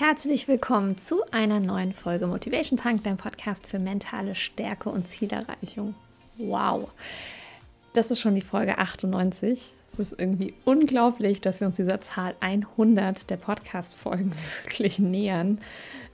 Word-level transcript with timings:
herzlich 0.00 0.48
willkommen 0.48 0.96
zu 0.96 1.20
einer 1.30 1.60
neuen 1.60 1.92
Folge 1.92 2.26
Motivation 2.26 2.78
Punk, 2.78 3.04
dein 3.04 3.18
Podcast 3.18 3.66
für 3.66 3.78
mentale 3.78 4.34
Stärke 4.34 4.88
und 4.88 5.06
Zielerreichung. 5.06 5.94
Wow, 6.38 6.88
das 7.92 8.10
ist 8.10 8.18
schon 8.18 8.34
die 8.34 8.40
Folge 8.40 8.78
98. 8.78 9.74
Es 9.92 9.98
ist 9.98 10.18
irgendwie 10.18 10.54
unglaublich, 10.64 11.42
dass 11.42 11.60
wir 11.60 11.66
uns 11.66 11.76
dieser 11.76 12.00
Zahl 12.00 12.34
100 12.40 13.28
der 13.28 13.36
Podcast-Folgen 13.36 14.32
wirklich 14.62 14.98
nähern. 14.98 15.58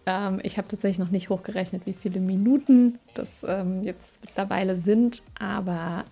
Ähm, 0.04 0.40
ich 0.42 0.58
habe 0.58 0.66
tatsächlich 0.66 0.98
noch 0.98 1.12
nicht 1.12 1.28
hochgerechnet, 1.28 1.86
wie 1.86 1.94
viele 1.94 2.18
Minuten 2.18 2.98
das 3.14 3.46
ähm, 3.46 3.84
jetzt 3.84 4.20
mittlerweile 4.24 4.76
sind, 4.76 5.22
aber 5.38 6.04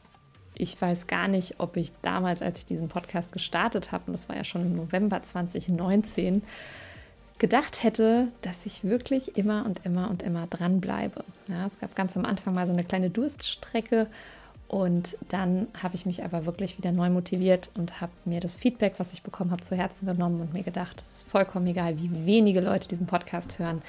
ich 0.54 0.80
weiß 0.80 1.08
gar 1.08 1.26
nicht, 1.26 1.56
ob 1.58 1.76
ich 1.76 1.92
damals, 2.02 2.40
als 2.40 2.58
ich 2.58 2.66
diesen 2.66 2.86
Podcast 2.86 3.32
gestartet 3.32 3.90
habe, 3.90 4.04
und 4.06 4.12
das 4.12 4.28
war 4.28 4.36
ja 4.36 4.44
schon 4.44 4.62
im 4.62 4.76
November 4.76 5.24
2019, 5.24 6.42
gedacht 7.38 7.82
hätte, 7.82 8.28
dass 8.42 8.66
ich 8.66 8.84
wirklich 8.84 9.36
immer 9.36 9.64
und 9.66 9.84
immer 9.84 10.10
und 10.10 10.22
immer 10.22 10.46
dranbleibe. 10.46 11.24
Ja, 11.48 11.66
es 11.66 11.78
gab 11.80 11.94
ganz 11.94 12.16
am 12.16 12.24
Anfang 12.24 12.54
mal 12.54 12.66
so 12.66 12.72
eine 12.72 12.84
kleine 12.84 13.10
Durststrecke 13.10 14.06
und 14.68 15.16
dann 15.28 15.68
habe 15.82 15.94
ich 15.94 16.06
mich 16.06 16.24
aber 16.24 16.46
wirklich 16.46 16.78
wieder 16.78 16.92
neu 16.92 17.10
motiviert 17.10 17.70
und 17.74 18.00
habe 18.00 18.12
mir 18.24 18.40
das 18.40 18.56
Feedback, 18.56 18.94
was 18.98 19.12
ich 19.12 19.22
bekommen 19.22 19.50
habe, 19.50 19.62
zu 19.62 19.76
Herzen 19.76 20.06
genommen 20.06 20.40
und 20.40 20.52
mir 20.52 20.62
gedacht, 20.62 21.00
es 21.00 21.12
ist 21.12 21.28
vollkommen 21.28 21.66
egal, 21.66 21.98
wie 21.98 22.26
wenige 22.26 22.60
Leute 22.60 22.88
diesen 22.88 23.06
Podcast 23.06 23.58
hören, 23.58 23.82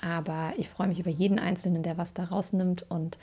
aber 0.00 0.52
ich 0.56 0.68
freue 0.68 0.88
mich 0.88 1.00
über 1.00 1.10
jeden 1.10 1.38
Einzelnen, 1.38 1.82
der 1.82 1.98
was 1.98 2.14
da 2.14 2.24
rausnimmt 2.24 2.86
und 2.88 3.18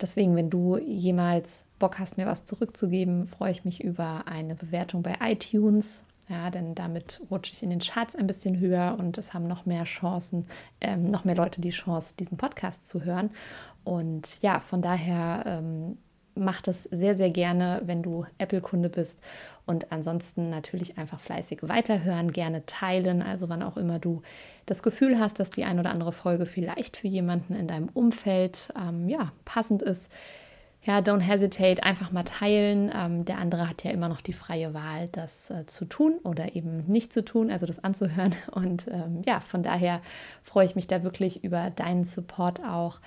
Deswegen, 0.00 0.34
wenn 0.34 0.48
du 0.48 0.78
jemals 0.78 1.66
Bock 1.78 1.98
hast, 1.98 2.16
mir 2.16 2.26
was 2.26 2.46
zurückzugeben, 2.46 3.26
freue 3.26 3.52
ich 3.52 3.64
mich 3.64 3.84
über 3.84 4.22
eine 4.26 4.54
Bewertung 4.54 5.02
bei 5.02 5.16
iTunes. 5.20 6.04
Ja, 6.30 6.48
denn 6.48 6.76
damit 6.76 7.20
rutsche 7.28 7.52
ich 7.52 7.62
in 7.64 7.70
den 7.70 7.80
Charts 7.80 8.14
ein 8.14 8.28
bisschen 8.28 8.60
höher 8.60 8.96
und 8.96 9.18
es 9.18 9.34
haben 9.34 9.48
noch 9.48 9.66
mehr 9.66 9.82
Chancen, 9.82 10.46
ähm, 10.80 11.08
noch 11.08 11.24
mehr 11.24 11.34
Leute 11.34 11.60
die 11.60 11.70
Chance, 11.70 12.14
diesen 12.18 12.38
Podcast 12.38 12.88
zu 12.88 13.04
hören. 13.04 13.30
Und 13.82 14.40
ja, 14.40 14.60
von 14.60 14.80
daher 14.80 15.42
ähm, 15.44 15.98
mach 16.36 16.62
das 16.62 16.84
sehr, 16.84 17.16
sehr 17.16 17.30
gerne, 17.30 17.82
wenn 17.84 18.04
du 18.04 18.26
Apple-Kunde 18.38 18.90
bist. 18.90 19.20
Und 19.66 19.90
ansonsten 19.90 20.50
natürlich 20.50 20.98
einfach 20.98 21.18
fleißig 21.18 21.60
weiterhören, 21.62 22.32
gerne 22.32 22.64
teilen. 22.64 23.22
Also 23.22 23.48
wann 23.48 23.64
auch 23.64 23.76
immer 23.76 23.98
du 23.98 24.22
das 24.66 24.84
Gefühl 24.84 25.18
hast, 25.18 25.40
dass 25.40 25.50
die 25.50 25.64
ein 25.64 25.80
oder 25.80 25.90
andere 25.90 26.12
Folge 26.12 26.46
vielleicht 26.46 26.96
für 26.96 27.08
jemanden 27.08 27.54
in 27.56 27.66
deinem 27.66 27.88
Umfeld 27.88 28.72
ähm, 28.80 29.08
ja, 29.08 29.32
passend 29.44 29.82
ist, 29.82 30.12
ja, 30.82 30.98
don't 31.00 31.20
hesitate, 31.20 31.82
einfach 31.82 32.10
mal 32.10 32.22
teilen. 32.22 32.90
Ähm, 32.94 33.24
der 33.24 33.38
andere 33.38 33.68
hat 33.68 33.84
ja 33.84 33.90
immer 33.90 34.08
noch 34.08 34.22
die 34.22 34.32
freie 34.32 34.72
Wahl, 34.72 35.08
das 35.12 35.50
äh, 35.50 35.66
zu 35.66 35.84
tun 35.84 36.18
oder 36.24 36.56
eben 36.56 36.86
nicht 36.86 37.12
zu 37.12 37.24
tun, 37.24 37.50
also 37.50 37.66
das 37.66 37.84
anzuhören. 37.84 38.34
Und 38.52 38.88
ähm, 38.88 39.22
ja, 39.26 39.40
von 39.40 39.62
daher 39.62 40.00
freue 40.42 40.64
ich 40.64 40.74
mich 40.74 40.86
da 40.86 41.02
wirklich 41.02 41.44
über 41.44 41.70
deinen 41.70 42.04
Support 42.04 42.64
auch 42.64 43.00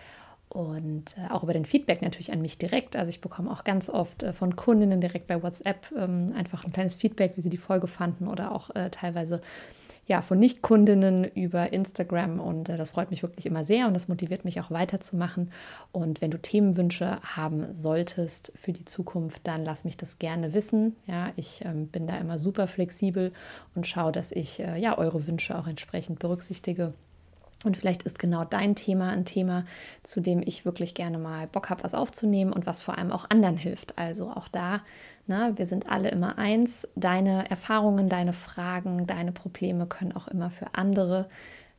und 0.50 1.16
äh, 1.18 1.32
auch 1.32 1.42
über 1.42 1.54
den 1.54 1.66
Feedback 1.66 2.04
natürlich 2.04 2.32
an 2.32 2.42
mich 2.42 2.60
direkt. 2.60 2.96
Also 2.96 3.10
ich 3.10 3.22
bekomme 3.22 3.52
auch 3.52 3.64
ganz 3.64 3.90
oft 3.90 4.22
äh, 4.22 4.34
von 4.34 4.56
Kundinnen 4.56 5.02
direkt 5.02 5.26
bei 5.26 5.42
WhatsApp 5.42 5.88
ähm, 5.98 6.32
einfach 6.38 6.64
ein 6.64 6.72
kleines 6.72 6.94
Feedback, 6.94 7.34
wie 7.36 7.42
sie 7.42 7.50
die 7.50 7.58
Folge 7.58 7.88
fanden 7.88 8.28
oder 8.28 8.52
auch 8.52 8.70
äh, 8.76 8.92
teilweise 8.92 9.42
ja, 10.06 10.22
von 10.22 10.38
Nicht-Kundinnen 10.40 11.24
über 11.24 11.72
Instagram 11.72 12.40
und 12.40 12.70
äh, 12.70 12.78
das 12.78 12.90
freut 12.90 13.10
mich 13.10 13.24
wirklich 13.24 13.46
immer 13.46 13.64
sehr 13.64 13.88
und 13.88 13.94
das 13.94 14.08
motiviert 14.08 14.44
mich 14.44 14.60
auch 14.60 14.70
weiterzumachen. 14.70 15.50
Und 15.92 16.22
wenn 16.22 16.32
du 16.32 16.42
Themenwünsche 16.42 17.20
haben 17.22 17.74
solltest 17.74 18.52
für 18.56 18.74
die 18.74 18.86
Zukunft, 18.86 19.42
dann 19.46 19.64
lass 19.64 19.86
mich 19.86 19.96
das 19.96 20.20
gerne 20.20 20.54
wissen. 20.54 20.96
Ja, 21.08 21.32
ich 21.38 21.64
ähm, 21.64 21.88
bin 21.88 22.08
da 22.08 22.18
immer 22.18 22.38
super 22.38 22.68
flexibel 22.68 23.32
und 23.76 23.88
schaue, 23.88 24.12
dass 24.12 24.32
ich 24.32 24.60
äh, 24.60 24.78
ja 24.78 24.98
eure 24.98 25.26
Wünsche 25.26 25.58
auch 25.58 25.68
entsprechend 25.68 26.20
berücksichtige. 26.20 26.94
Und 27.64 27.78
vielleicht 27.78 28.04
ist 28.04 28.20
genau 28.20 28.44
dein 28.44 28.76
Thema 28.76 29.10
ein 29.10 29.26
Thema, 29.26 29.66
zu 30.02 30.22
dem 30.22 30.42
ich 30.44 30.66
wirklich 30.66 30.94
gerne 30.94 31.18
mal 31.18 31.48
Bock 31.48 31.70
habe, 31.70 31.84
was 31.84 31.94
aufzunehmen 31.94 32.54
und 32.54 32.66
was 32.66 32.82
vor 32.82 32.98
allem 32.98 33.12
auch 33.12 33.30
anderen 33.30 33.58
hilft. 33.58 33.98
Also 33.98 34.30
auch 34.30 34.48
da, 34.48 34.82
ne, 35.28 35.54
wir 35.56 35.66
sind 35.66 35.90
alle 35.90 36.10
immer 36.10 36.38
eins. 36.38 36.88
Deine 36.96 37.50
Erfahrungen, 37.50 38.10
deine 38.10 38.34
Fragen, 38.34 39.08
deine 39.08 39.32
Probleme 39.32 39.86
können 39.88 40.14
auch 40.14 40.28
immer 40.28 40.50
für 40.50 40.68
andere, 40.74 41.30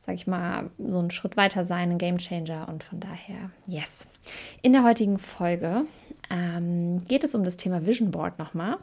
sag 0.01 0.15
ich 0.15 0.27
mal, 0.27 0.69
so 0.77 0.99
einen 0.99 1.11
Schritt 1.11 1.37
weiter 1.37 1.65
sein, 1.65 1.91
ein 1.91 1.97
Game 1.97 2.17
Changer. 2.17 2.67
Und 2.67 2.83
von 2.83 2.99
daher, 2.99 3.51
yes. 3.67 4.07
In 4.61 4.73
der 4.73 4.83
heutigen 4.83 5.19
Folge 5.19 5.83
ähm, 6.29 7.03
geht 7.07 7.23
es 7.23 7.35
um 7.35 7.43
das 7.43 7.57
Thema 7.57 7.85
Vision 7.85 8.11
Board 8.11 8.39
nochmal. 8.39 8.77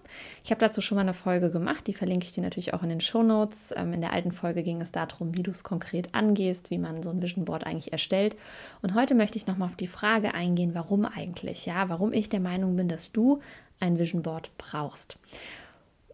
Ich 0.44 0.50
habe 0.50 0.60
dazu 0.60 0.80
schon 0.80 0.96
mal 0.96 1.02
eine 1.02 1.14
Folge 1.14 1.50
gemacht, 1.50 1.86
die 1.86 1.94
verlinke 1.94 2.24
ich 2.24 2.32
dir 2.32 2.42
natürlich 2.42 2.74
auch 2.74 2.82
in 2.82 2.88
den 2.88 3.00
Show 3.00 3.22
Notes. 3.22 3.72
Ähm, 3.76 3.92
in 3.92 4.00
der 4.00 4.12
alten 4.12 4.32
Folge 4.32 4.62
ging 4.62 4.80
es 4.80 4.92
darum, 4.92 5.36
wie 5.36 5.42
du 5.42 5.50
es 5.50 5.64
konkret 5.64 6.14
angehst, 6.14 6.70
wie 6.70 6.78
man 6.78 7.02
so 7.02 7.10
ein 7.10 7.22
Vision 7.22 7.44
Board 7.44 7.66
eigentlich 7.66 7.92
erstellt. 7.92 8.36
Und 8.82 8.94
heute 8.94 9.14
möchte 9.14 9.38
ich 9.38 9.46
nochmal 9.46 9.68
auf 9.68 9.76
die 9.76 9.86
Frage 9.86 10.34
eingehen, 10.34 10.74
warum 10.74 11.04
eigentlich, 11.04 11.66
ja, 11.66 11.88
warum 11.88 12.12
ich 12.12 12.28
der 12.28 12.40
Meinung 12.40 12.76
bin, 12.76 12.88
dass 12.88 13.12
du 13.12 13.40
ein 13.80 13.98
Vision 13.98 14.22
Board 14.22 14.50
brauchst. 14.58 15.18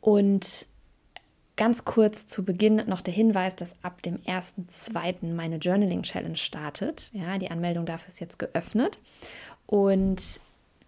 Und 0.01 0.67
Ganz 1.59 1.85
kurz 1.85 2.29
zu 2.29 2.45
Beginn 2.45 2.85
noch 2.87 3.01
der 3.01 3.13
Hinweis, 3.13 3.57
dass 3.57 3.75
ab 3.83 4.01
dem 4.03 4.19
1.2. 4.19 5.35
meine 5.35 5.57
Journaling 5.57 6.03
Challenge 6.03 6.37
startet. 6.37 7.11
Ja, 7.13 7.37
die 7.37 7.51
Anmeldung 7.51 7.85
dafür 7.85 8.07
ist 8.07 8.21
jetzt 8.21 8.39
geöffnet. 8.39 9.01
Und 9.67 10.41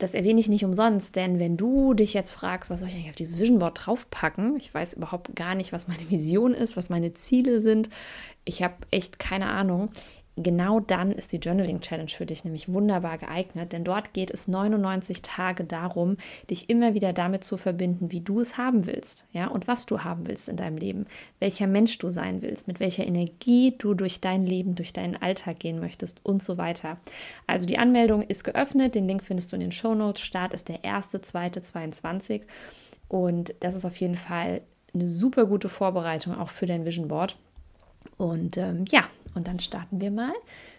das 0.03 0.15
erwähne 0.15 0.41
ich 0.41 0.49
nicht 0.49 0.65
umsonst, 0.65 1.15
denn 1.15 1.39
wenn 1.39 1.57
du 1.57 1.95
dich 1.95 2.15
jetzt 2.15 2.33
fragst, 2.33 2.71
was 2.71 2.81
soll 2.81 2.89
ich 2.89 2.95
eigentlich 2.95 3.11
auf 3.11 3.17
dieses 3.17 3.39
Vision 3.39 3.59
Board 3.59 3.87
draufpacken, 3.87 4.57
ich 4.57 4.73
weiß 4.73 4.95
überhaupt 4.95 5.37
gar 5.37 5.55
nicht, 5.55 5.73
was 5.73 5.89
meine 5.89 6.09
Vision 6.11 6.55
ist, 6.55 6.77
was 6.77 6.91
meine 6.91 7.13
Ziele 7.13 7.61
sind, 7.61 7.91
ich 8.45 8.63
habe 8.63 8.75
echt 8.91 9.19
keine 9.19 9.47
Ahnung, 9.47 9.91
genau 10.43 10.81
dann 10.81 11.13
ist 11.13 11.33
die 11.33 11.39
Journaling 11.39 11.81
Challenge 11.81 12.11
für 12.11 12.27
dich 12.27 12.45
nämlich 12.45 12.73
wunderbar 12.73 13.19
geeignet, 13.19 13.73
denn 13.73 13.85
dort 13.85 14.13
geht 14.13 14.31
es 14.31 14.49
99 14.49 15.23
Tage 15.23 15.65
darum, 15.65 16.17
dich 16.49 16.71
immer 16.71 16.95
wieder 16.95 17.13
damit 17.13 17.45
zu 17.45 17.57
verbinden, 17.57 18.11
wie 18.11 18.21
du 18.21 18.41
es 18.41 18.59
haben 18.59 18.87
willst, 18.87 19.27
ja, 19.33 19.47
und 19.47 19.69
was 19.69 19.87
du 19.87 20.05
haben 20.05 20.27
willst 20.27 20.49
in 20.49 20.57
deinem 20.57 20.77
Leben, 20.77 21.07
welcher 21.39 21.67
Mensch 21.67 21.99
du 21.99 22.09
sein 22.09 22.43
willst, 22.43 22.69
mit 22.69 22.81
welcher 22.81 23.07
Energie 23.07 23.75
du 23.77 23.95
durch 23.95 24.21
dein 24.21 24.47
Leben, 24.47 24.75
durch 24.75 24.93
deinen 24.93 25.17
Alltag 25.17 25.59
gehen 25.61 25.81
möchtest 25.81 26.21
und 26.25 26.43
so 26.43 26.59
weiter. 26.59 26.99
Also 27.47 27.67
die 27.67 27.79
Anmeldung 27.79 28.23
ist 28.23 28.45
geöffnet, 28.45 28.95
den 28.95 29.09
Link 29.09 29.25
findest 29.25 29.53
du 29.53 29.57
in 29.57 29.61
den 29.61 29.73
Show 29.73 29.95
Notes. 29.95 30.23
Start 30.23 30.53
ist 30.53 30.69
der 30.69 30.83
1.2.22 30.83 32.43
und 33.09 33.55
das 33.61 33.75
ist 33.75 33.85
auf 33.85 33.97
jeden 33.97 34.17
Fall 34.17 34.63
eine 34.95 35.09
super 35.09 35.47
gute 35.47 35.69
Vorbereitung 35.69 36.37
auch 36.37 36.51
für 36.51 36.67
dein 36.67 36.85
Vision 36.85 37.09
Board. 37.09 37.37
Und 38.17 38.57
ähm, 38.57 38.85
ja, 38.91 39.05
und 39.35 39.47
dann 39.47 39.59
starten 39.59 40.01
wir 40.01 40.11
mal 40.11 40.33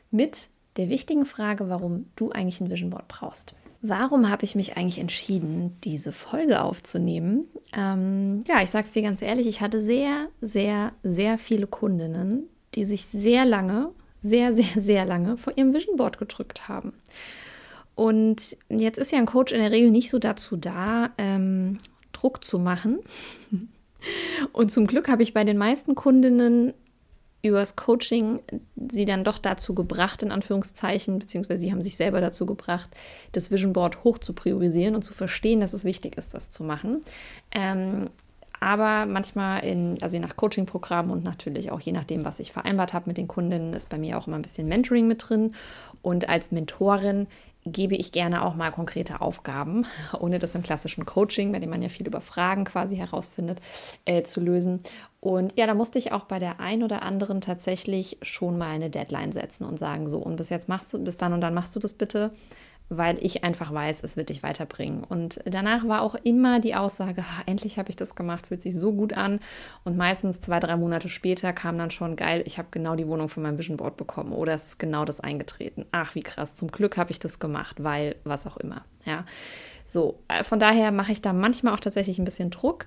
mit 0.09 0.49
der 0.77 0.89
wichtigen 0.89 1.25
Frage, 1.25 1.69
warum 1.69 2.05
du 2.15 2.31
eigentlich 2.31 2.61
ein 2.61 2.69
Vision 2.69 2.89
Board 2.89 3.07
brauchst. 3.07 3.55
Warum 3.81 4.29
habe 4.29 4.45
ich 4.45 4.53
mich 4.55 4.77
eigentlich 4.77 4.99
entschieden, 4.99 5.77
diese 5.83 6.11
Folge 6.11 6.61
aufzunehmen? 6.61 7.45
Ähm, 7.75 8.43
ja, 8.47 8.61
ich 8.61 8.69
sage 8.69 8.85
es 8.87 8.93
dir 8.93 9.01
ganz 9.01 9.21
ehrlich, 9.21 9.47
ich 9.47 9.59
hatte 9.59 9.81
sehr, 9.81 10.27
sehr, 10.39 10.91
sehr 11.01 11.39
viele 11.39 11.65
Kundinnen, 11.65 12.43
die 12.75 12.85
sich 12.85 13.07
sehr 13.07 13.43
lange, 13.43 13.89
sehr, 14.19 14.53
sehr, 14.53 14.79
sehr 14.79 15.05
lange 15.05 15.35
vor 15.35 15.57
ihrem 15.57 15.73
Vision 15.73 15.97
Board 15.97 16.19
gedrückt 16.19 16.67
haben. 16.67 16.93
Und 17.95 18.55
jetzt 18.69 18.99
ist 18.99 19.11
ja 19.11 19.17
ein 19.17 19.25
Coach 19.25 19.51
in 19.51 19.59
der 19.59 19.71
Regel 19.71 19.89
nicht 19.89 20.09
so 20.09 20.19
dazu 20.19 20.57
da, 20.57 21.09
ähm, 21.17 21.79
Druck 22.13 22.43
zu 22.43 22.59
machen. 22.59 22.99
Und 24.53 24.71
zum 24.71 24.87
Glück 24.87 25.07
habe 25.07 25.23
ich 25.23 25.33
bei 25.33 25.43
den 25.43 25.57
meisten 25.57 25.95
Kundinnen 25.95 26.73
übers 27.41 27.75
Coaching 27.75 28.39
sie 28.91 29.05
dann 29.05 29.23
doch 29.23 29.39
dazu 29.39 29.73
gebracht, 29.73 30.21
in 30.23 30.31
Anführungszeichen, 30.31 31.19
beziehungsweise 31.19 31.61
sie 31.61 31.71
haben 31.71 31.81
sich 31.81 31.95
selber 31.95 32.21
dazu 32.21 32.45
gebracht, 32.45 32.89
das 33.31 33.51
Vision 33.51 33.73
Board 33.73 34.03
hoch 34.03 34.17
zu 34.17 34.33
priorisieren 34.33 34.95
und 34.95 35.01
zu 35.01 35.13
verstehen, 35.13 35.59
dass 35.59 35.73
es 35.73 35.83
wichtig 35.83 36.17
ist, 36.17 36.33
das 36.33 36.49
zu 36.49 36.63
machen. 36.63 37.01
Ähm, 37.51 38.09
aber 38.59 39.07
manchmal, 39.07 39.63
in, 39.65 39.97
also 40.01 40.17
je 40.17 40.21
nach 40.21 40.35
Coaching-Programm 40.35 41.09
und 41.09 41.23
natürlich 41.23 41.71
auch 41.71 41.79
je 41.79 41.93
nachdem, 41.93 42.25
was 42.25 42.39
ich 42.39 42.51
vereinbart 42.51 42.93
habe 42.93 43.09
mit 43.09 43.17
den 43.17 43.27
Kundinnen, 43.27 43.73
ist 43.73 43.89
bei 43.89 43.97
mir 43.97 44.19
auch 44.19 44.27
immer 44.27 44.35
ein 44.35 44.43
bisschen 44.43 44.67
Mentoring 44.67 45.07
mit 45.07 45.27
drin. 45.27 45.55
Und 46.03 46.29
als 46.29 46.51
Mentorin 46.51 47.25
gebe 47.65 47.95
ich 47.95 48.11
gerne 48.11 48.43
auch 48.43 48.55
mal 48.55 48.71
konkrete 48.71 49.21
Aufgaben, 49.21 49.85
ohne 50.19 50.39
das 50.39 50.55
im 50.55 50.63
klassischen 50.63 51.05
Coaching, 51.05 51.51
bei 51.51 51.59
dem 51.59 51.69
man 51.69 51.81
ja 51.81 51.89
viel 51.89 52.07
über 52.07 52.21
Fragen 52.21 52.65
quasi 52.65 52.95
herausfindet, 52.95 53.59
äh, 54.05 54.23
zu 54.23 54.41
lösen. 54.41 54.81
Und 55.19 55.57
ja, 55.57 55.67
da 55.67 55.75
musste 55.75 55.99
ich 55.99 56.11
auch 56.11 56.25
bei 56.25 56.39
der 56.39 56.59
einen 56.59 56.81
oder 56.81 57.03
anderen 57.03 57.41
tatsächlich 57.41 58.17
schon 58.23 58.57
mal 58.57 58.71
eine 58.71 58.89
Deadline 58.89 59.31
setzen 59.31 59.65
und 59.65 59.77
sagen, 59.77 60.07
so, 60.07 60.17
und 60.17 60.35
bis 60.35 60.49
jetzt 60.49 60.67
machst 60.67 60.93
du, 60.93 61.03
bis 61.03 61.17
dann 61.17 61.33
und 61.33 61.41
dann 61.41 61.53
machst 61.53 61.75
du 61.75 61.79
das 61.79 61.93
bitte 61.93 62.31
weil 62.91 63.17
ich 63.23 63.43
einfach 63.43 63.73
weiß, 63.73 64.03
es 64.03 64.17
wird 64.17 64.29
dich 64.29 64.43
weiterbringen. 64.43 65.03
Und 65.03 65.39
danach 65.45 65.87
war 65.87 66.01
auch 66.01 66.15
immer 66.15 66.59
die 66.59 66.75
Aussage, 66.75 67.23
endlich 67.45 67.77
habe 67.77 67.89
ich 67.89 67.95
das 67.95 68.15
gemacht, 68.15 68.47
fühlt 68.47 68.61
sich 68.61 68.75
so 68.75 68.91
gut 68.91 69.13
an. 69.13 69.39
Und 69.85 69.97
meistens 69.97 70.41
zwei, 70.41 70.59
drei 70.59 70.75
Monate 70.75 71.07
später 71.07 71.53
kam 71.53 71.77
dann 71.77 71.89
schon, 71.89 72.17
geil, 72.17 72.43
ich 72.45 72.57
habe 72.57 72.67
genau 72.69 72.95
die 72.95 73.07
Wohnung 73.07 73.29
von 73.29 73.43
meinem 73.43 73.57
Vision 73.57 73.77
Board 73.77 73.95
bekommen 73.95 74.33
oder 74.33 74.53
es 74.53 74.65
ist 74.65 74.79
genau 74.79 75.05
das 75.05 75.21
eingetreten. 75.21 75.85
Ach, 75.91 76.15
wie 76.15 76.23
krass, 76.23 76.55
zum 76.55 76.69
Glück 76.69 76.97
habe 76.97 77.11
ich 77.11 77.19
das 77.19 77.39
gemacht, 77.39 77.81
weil 77.81 78.17
was 78.25 78.45
auch 78.45 78.57
immer. 78.57 78.83
Ja. 79.05 79.25
So, 79.87 80.19
äh, 80.27 80.43
von 80.43 80.59
daher 80.59 80.91
mache 80.91 81.11
ich 81.11 81.21
da 81.21 81.33
manchmal 81.33 81.73
auch 81.73 81.79
tatsächlich 81.79 82.17
ein 82.19 82.25
bisschen 82.25 82.49
Druck. 82.49 82.85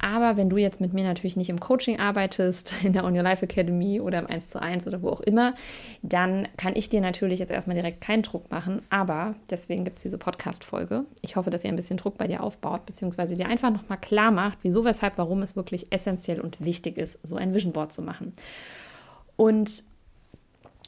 Aber 0.00 0.36
wenn 0.36 0.50
du 0.50 0.58
jetzt 0.58 0.80
mit 0.80 0.92
mir 0.92 1.04
natürlich 1.04 1.36
nicht 1.36 1.48
im 1.48 1.58
Coaching 1.58 1.98
arbeitest, 1.98 2.74
in 2.84 2.92
der 2.92 3.04
On 3.04 3.16
Your 3.16 3.22
Life 3.22 3.44
Academy 3.44 4.00
oder 4.00 4.18
im 4.18 4.26
1 4.26 4.50
zu 4.50 4.60
1 4.60 4.86
oder 4.86 5.02
wo 5.02 5.08
auch 5.08 5.20
immer, 5.20 5.54
dann 6.02 6.48
kann 6.56 6.76
ich 6.76 6.88
dir 6.88 7.00
natürlich 7.00 7.38
jetzt 7.38 7.50
erstmal 7.50 7.76
direkt 7.76 8.00
keinen 8.00 8.22
Druck 8.22 8.50
machen. 8.50 8.82
Aber 8.90 9.34
deswegen 9.50 9.84
gibt 9.84 9.98
es 9.98 10.02
diese 10.02 10.18
Podcast-Folge. 10.18 11.04
Ich 11.22 11.36
hoffe, 11.36 11.50
dass 11.50 11.64
ihr 11.64 11.70
ein 11.70 11.76
bisschen 11.76 11.96
Druck 11.96 12.18
bei 12.18 12.26
dir 12.26 12.42
aufbaut, 12.42 12.84
beziehungsweise 12.86 13.36
dir 13.36 13.48
einfach 13.48 13.70
nochmal 13.70 13.98
klar 13.98 14.30
macht, 14.30 14.58
wieso, 14.62 14.84
weshalb, 14.84 15.16
warum 15.18 15.42
es 15.42 15.56
wirklich 15.56 15.86
essentiell 15.90 16.40
und 16.40 16.62
wichtig 16.64 16.98
ist, 16.98 17.18
so 17.26 17.36
ein 17.36 17.54
Vision 17.54 17.72
Board 17.72 17.92
zu 17.92 18.02
machen. 18.02 18.34
Und 19.36 19.82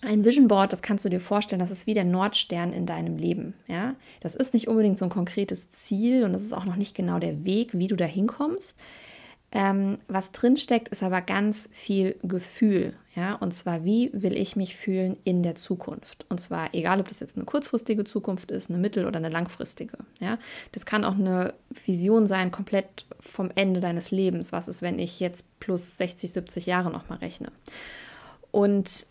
ein 0.02 0.24
Vision 0.24 0.48
Board, 0.48 0.72
das 0.72 0.82
kannst 0.82 1.04
du 1.04 1.08
dir 1.08 1.20
vorstellen, 1.20 1.60
das 1.60 1.70
ist 1.70 1.86
wie 1.86 1.94
der 1.94 2.04
Nordstern 2.04 2.72
in 2.72 2.86
deinem 2.86 3.16
Leben. 3.16 3.54
Ja? 3.66 3.94
Das 4.20 4.34
ist 4.34 4.54
nicht 4.54 4.68
unbedingt 4.68 4.98
so 4.98 5.06
ein 5.06 5.10
konkretes 5.10 5.70
Ziel 5.70 6.24
und 6.24 6.32
das 6.32 6.42
ist 6.42 6.52
auch 6.52 6.64
noch 6.64 6.76
nicht 6.76 6.94
genau 6.94 7.18
der 7.18 7.44
Weg, 7.44 7.76
wie 7.78 7.88
du 7.88 7.96
da 7.96 8.04
hinkommst. 8.04 8.76
Ähm, 9.50 9.96
was 10.08 10.32
drinsteckt, 10.32 10.88
ist 10.88 11.02
aber 11.02 11.22
ganz 11.22 11.70
viel 11.72 12.16
Gefühl. 12.22 12.94
Ja? 13.16 13.34
Und 13.36 13.54
zwar, 13.54 13.84
wie 13.84 14.10
will 14.12 14.36
ich 14.36 14.56
mich 14.56 14.76
fühlen 14.76 15.16
in 15.24 15.42
der 15.42 15.54
Zukunft? 15.54 16.26
Und 16.28 16.38
zwar, 16.38 16.74
egal 16.74 17.00
ob 17.00 17.08
das 17.08 17.20
jetzt 17.20 17.36
eine 17.36 17.46
kurzfristige 17.46 18.04
Zukunft 18.04 18.50
ist, 18.50 18.68
eine 18.68 18.78
mittel- 18.78 19.06
oder 19.06 19.16
eine 19.16 19.30
langfristige. 19.30 19.96
Ja? 20.20 20.38
Das 20.72 20.84
kann 20.84 21.04
auch 21.04 21.14
eine 21.14 21.54
Vision 21.86 22.26
sein, 22.26 22.50
komplett 22.50 23.06
vom 23.20 23.50
Ende 23.54 23.80
deines 23.80 24.10
Lebens. 24.10 24.52
Was 24.52 24.68
ist, 24.68 24.82
wenn 24.82 24.98
ich 24.98 25.18
jetzt 25.18 25.46
plus 25.60 25.96
60, 25.96 26.30
70 26.30 26.66
Jahre 26.66 26.90
nochmal 26.90 27.18
rechne? 27.18 27.50
Und 28.50 29.06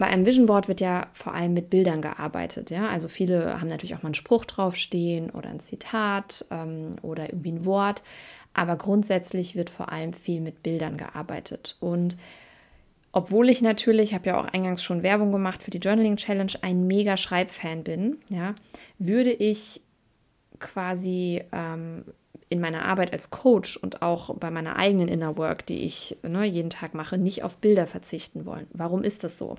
bei 0.00 0.06
einem 0.06 0.24
Vision 0.24 0.46
Board 0.46 0.66
wird 0.66 0.80
ja 0.80 1.08
vor 1.12 1.34
allem 1.34 1.52
mit 1.52 1.68
Bildern 1.68 2.00
gearbeitet. 2.00 2.70
Ja? 2.70 2.88
Also 2.88 3.06
viele 3.06 3.60
haben 3.60 3.66
natürlich 3.66 3.94
auch 3.94 4.02
mal 4.02 4.08
einen 4.08 4.14
Spruch 4.14 4.46
draufstehen 4.46 5.28
oder 5.28 5.50
ein 5.50 5.60
Zitat 5.60 6.46
ähm, 6.50 6.96
oder 7.02 7.28
irgendwie 7.28 7.52
ein 7.52 7.66
Wort. 7.66 8.02
Aber 8.54 8.76
grundsätzlich 8.76 9.56
wird 9.56 9.68
vor 9.68 9.92
allem 9.92 10.14
viel 10.14 10.40
mit 10.40 10.62
Bildern 10.62 10.96
gearbeitet. 10.96 11.76
Und 11.80 12.16
obwohl 13.12 13.50
ich 13.50 13.60
natürlich, 13.60 14.14
habe 14.14 14.28
ja 14.28 14.40
auch 14.40 14.46
eingangs 14.46 14.82
schon 14.82 15.02
Werbung 15.02 15.32
gemacht 15.32 15.62
für 15.62 15.70
die 15.70 15.78
Journaling 15.78 16.16
Challenge, 16.16 16.52
ein 16.62 16.86
mega 16.86 17.18
Schreibfan 17.18 17.84
bin, 17.84 18.16
ja, 18.30 18.54
würde 18.98 19.32
ich 19.32 19.82
quasi 20.60 21.44
ähm, 21.52 22.04
in 22.50 22.60
meiner 22.60 22.84
Arbeit 22.84 23.12
als 23.12 23.30
Coach 23.30 23.76
und 23.76 24.02
auch 24.02 24.34
bei 24.34 24.50
meiner 24.50 24.76
eigenen 24.76 25.08
Inner 25.08 25.38
Work, 25.38 25.64
die 25.66 25.84
ich 25.84 26.18
ne, 26.22 26.44
jeden 26.44 26.68
Tag 26.68 26.94
mache, 26.94 27.16
nicht 27.16 27.44
auf 27.44 27.56
Bilder 27.56 27.86
verzichten 27.86 28.44
wollen. 28.44 28.66
Warum 28.72 29.02
ist 29.04 29.24
das 29.24 29.38
so? 29.38 29.56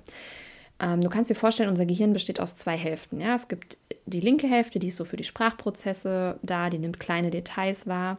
Ähm, 0.80 1.00
du 1.00 1.10
kannst 1.10 1.32
dir 1.32 1.36
vorstellen, 1.36 1.70
unser 1.70 1.86
Gehirn 1.86 2.12
besteht 2.12 2.42
aus 2.42 2.56
zwei 2.58 2.76
Hälften. 2.76 3.22
Ja? 3.22 3.34
Es 3.34 3.48
gibt 3.48 3.78
die 4.06 4.20
linke 4.20 4.46
Hälfte, 4.48 4.78
die 4.78 4.90
ist 4.90 4.98
so 4.98 5.06
für 5.06 5.16
die 5.16 5.24
Sprachprozesse 5.24 6.38
da, 6.42 6.70
die 6.70 6.80
nimmt 6.80 7.00
kleine 7.00 7.32
Details 7.32 7.88
wahr. 7.88 8.18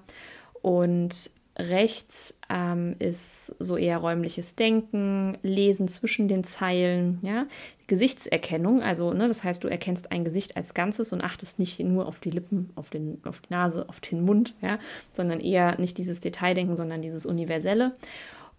Und 0.62 1.30
rechts 1.56 2.38
ähm, 2.49 2.96
ist 2.99 3.54
so 3.58 3.76
eher 3.76 3.99
räumliches 3.99 4.56
Denken, 4.56 5.37
Lesen 5.43 5.87
zwischen 5.88 6.28
den 6.28 6.44
Zeilen, 6.44 7.19
ja, 7.22 7.46
Gesichtserkennung, 7.87 8.82
also 8.82 9.12
ne, 9.12 9.28
das 9.28 9.44
heißt, 9.44 9.62
du 9.62 9.69
erkennst 9.69 10.12
ein 10.12 10.25
Gesicht 10.25 10.56
als 10.56 10.72
Ganzes 10.72 11.12
und 11.12 11.22
achtest 11.22 11.58
nicht 11.58 11.78
nur 11.81 12.06
auf 12.06 12.20
die 12.20 12.31
Lippen, 12.31 12.70
auf, 12.75 12.88
den, 12.88 13.20
auf 13.25 13.40
die 13.40 13.52
Nase, 13.52 13.87
auf 13.88 14.00
den 14.00 14.22
Mund, 14.25 14.54
ja, 14.62 14.78
sondern 15.12 15.40
eher 15.40 15.78
nicht 15.78 15.99
dieses 15.99 16.20
Detaildenken, 16.20 16.76
sondern 16.76 17.02
dieses 17.02 17.26
Universelle. 17.26 17.93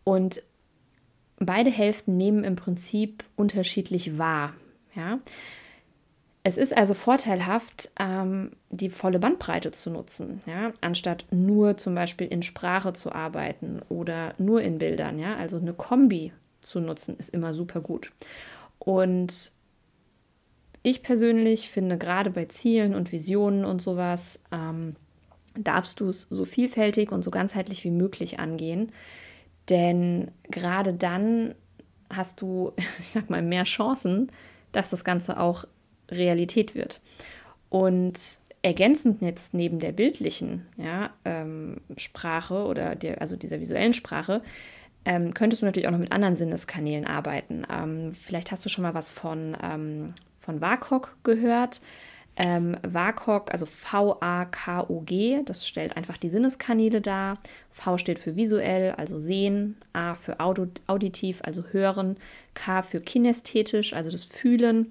Und 0.03 0.43
beide 1.39 1.71
Hälften 1.71 2.15
nehmen 2.15 2.43
im 2.43 2.55
Prinzip 2.55 3.23
unterschiedlich 3.35 4.19
wahr, 4.19 4.53
ja. 4.95 5.19
Es 6.45 6.57
ist 6.57 6.75
also 6.75 6.93
vorteilhaft, 6.93 7.91
ähm, 7.97 8.51
die 8.69 8.89
volle 8.89 9.19
Bandbreite 9.19 9.71
zu 9.71 9.89
nutzen, 9.89 10.41
ja, 10.45 10.73
anstatt 10.81 11.25
nur 11.31 11.77
zum 11.77 11.95
Beispiel 11.95 12.27
in 12.27 12.43
Sprache 12.43 12.91
zu 12.91 13.13
arbeiten 13.13 13.81
oder 13.87 14.33
nur 14.37 14.61
in 14.61 14.77
Bildern, 14.77 15.19
ja. 15.19 15.37
Also 15.37 15.57
eine 15.57 15.73
Kombi 15.73 16.33
zu 16.59 16.81
nutzen 16.81 17.15
ist 17.17 17.29
immer 17.29 17.53
super 17.53 17.79
gut. 17.79 18.11
Und 18.77 19.53
ich 20.81 21.01
persönlich 21.01 21.69
finde, 21.69 21.97
gerade 21.97 22.29
bei 22.29 22.43
Zielen 22.45 22.93
und 22.93 23.13
Visionen 23.13 23.63
und 23.63 23.81
sowas, 23.81 24.41
ähm, 24.51 24.97
darfst 25.55 25.99
du 25.99 26.09
es 26.09 26.27
so 26.29 26.43
vielfältig 26.45 27.11
und 27.11 27.23
so 27.23 27.31
ganzheitlich 27.31 27.85
wie 27.85 27.91
möglich 27.91 28.39
angehen. 28.39 28.91
Denn 29.69 30.31
gerade 30.49 30.93
dann 30.93 31.55
hast 32.09 32.41
du, 32.41 32.73
ich 32.99 33.07
sag 33.07 33.29
mal, 33.29 33.41
mehr 33.41 33.63
Chancen, 33.63 34.29
dass 34.73 34.89
das 34.89 35.05
Ganze 35.05 35.39
auch 35.39 35.65
Realität 36.09 36.75
wird. 36.75 37.01
Und 37.69 38.19
ergänzend 38.61 39.21
jetzt 39.21 39.53
neben 39.53 39.79
der 39.79 39.91
bildlichen 39.91 40.65
ja, 40.77 41.11
ähm, 41.25 41.81
Sprache 41.97 42.65
oder 42.65 42.95
der, 42.95 43.21
also 43.21 43.35
dieser 43.35 43.59
visuellen 43.59 43.93
Sprache, 43.93 44.41
ähm, 45.05 45.33
könntest 45.33 45.61
du 45.61 45.65
natürlich 45.65 45.87
auch 45.87 45.91
noch 45.91 45.99
mit 45.99 46.11
anderen 46.11 46.35
Sinneskanälen 46.35 47.05
arbeiten. 47.05 47.65
Ähm, 47.69 48.15
vielleicht 48.19 48.51
hast 48.51 48.63
du 48.63 48.69
schon 48.69 48.83
mal 48.83 48.93
was 48.93 49.11
von, 49.11 49.57
ähm, 49.61 50.13
von 50.39 50.61
WAKOK 50.61 51.17
gehört. 51.23 51.81
Ähm, 52.35 52.77
WAKOK, 52.81 53.51
also 53.51 53.65
V-A-K-O-G, 53.65 55.43
das 55.45 55.67
stellt 55.67 55.95
einfach 55.97 56.17
die 56.17 56.29
Sinneskanäle 56.29 57.01
dar. 57.01 57.37
V 57.69 57.97
steht 57.97 58.17
für 58.17 58.35
visuell, 58.35 58.91
also 58.91 59.19
sehen. 59.19 59.75
A 59.91 60.15
für 60.15 60.39
auditiv, 60.39 61.41
also 61.43 61.65
hören. 61.71 62.17
K 62.53 62.81
für 62.81 63.01
kinästhetisch, 63.01 63.93
also 63.93 64.09
das 64.09 64.23
Fühlen 64.23 64.87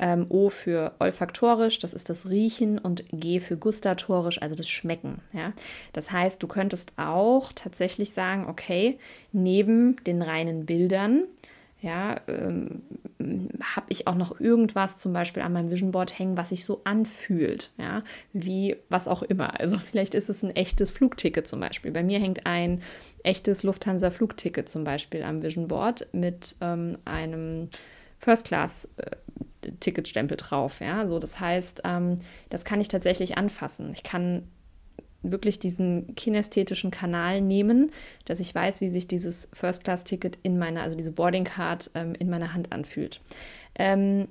ähm, 0.00 0.26
O 0.30 0.48
für 0.48 0.94
olfaktorisch, 0.98 1.78
das 1.78 1.92
ist 1.92 2.08
das 2.08 2.28
Riechen 2.28 2.78
und 2.78 3.04
G 3.12 3.38
für 3.38 3.56
gustatorisch, 3.56 4.40
also 4.40 4.56
das 4.56 4.68
Schmecken. 4.68 5.20
Ja? 5.32 5.52
Das 5.92 6.10
heißt, 6.10 6.42
du 6.42 6.48
könntest 6.48 6.94
auch 6.96 7.52
tatsächlich 7.52 8.12
sagen, 8.12 8.46
okay, 8.48 8.98
neben 9.32 10.02
den 10.04 10.22
reinen 10.22 10.64
Bildern, 10.64 11.24
ja, 11.82 12.20
ähm, 12.28 12.82
habe 13.74 13.86
ich 13.88 14.06
auch 14.06 14.14
noch 14.14 14.38
irgendwas 14.38 14.98
zum 14.98 15.14
Beispiel 15.14 15.42
an 15.42 15.54
meinem 15.54 15.70
Vision 15.70 15.92
Board 15.92 16.18
hängen, 16.18 16.36
was 16.36 16.50
sich 16.50 16.64
so 16.66 16.82
anfühlt, 16.84 17.70
ja, 17.78 18.02
wie 18.34 18.76
was 18.90 19.08
auch 19.08 19.22
immer. 19.22 19.58
Also 19.58 19.78
vielleicht 19.78 20.14
ist 20.14 20.28
es 20.28 20.42
ein 20.42 20.54
echtes 20.54 20.90
Flugticket 20.90 21.46
zum 21.46 21.60
Beispiel. 21.60 21.90
Bei 21.90 22.02
mir 22.02 22.18
hängt 22.18 22.44
ein 22.44 22.82
echtes 23.22 23.62
Lufthansa-Flugticket 23.62 24.68
zum 24.68 24.84
Beispiel 24.84 25.22
am 25.22 25.42
Vision 25.42 25.68
Board 25.68 26.06
mit 26.12 26.56
ähm, 26.60 26.98
einem 27.06 27.70
First 28.20 28.44
Class 28.46 28.88
äh, 28.98 29.16
drauf. 30.36 30.80
Ja, 30.80 31.06
so 31.06 31.18
das 31.18 31.40
heißt, 31.40 31.82
ähm, 31.84 32.20
das 32.50 32.64
kann 32.64 32.80
ich 32.80 32.88
tatsächlich 32.88 33.36
anfassen. 33.36 33.92
Ich 33.94 34.02
kann 34.02 34.44
wirklich 35.22 35.58
diesen 35.58 36.14
kinästhetischen 36.14 36.90
Kanal 36.90 37.40
nehmen, 37.40 37.90
dass 38.24 38.40
ich 38.40 38.54
weiß, 38.54 38.80
wie 38.80 38.88
sich 38.88 39.06
dieses 39.06 39.50
First-Class-Ticket 39.52 40.38
in 40.42 40.58
meiner, 40.58 40.82
also 40.82 40.96
diese 40.96 41.12
Boarding-Card 41.12 41.90
ähm, 41.94 42.14
in 42.14 42.30
meiner 42.30 42.54
Hand 42.54 42.72
anfühlt. 42.72 43.20
Ähm, 43.74 44.28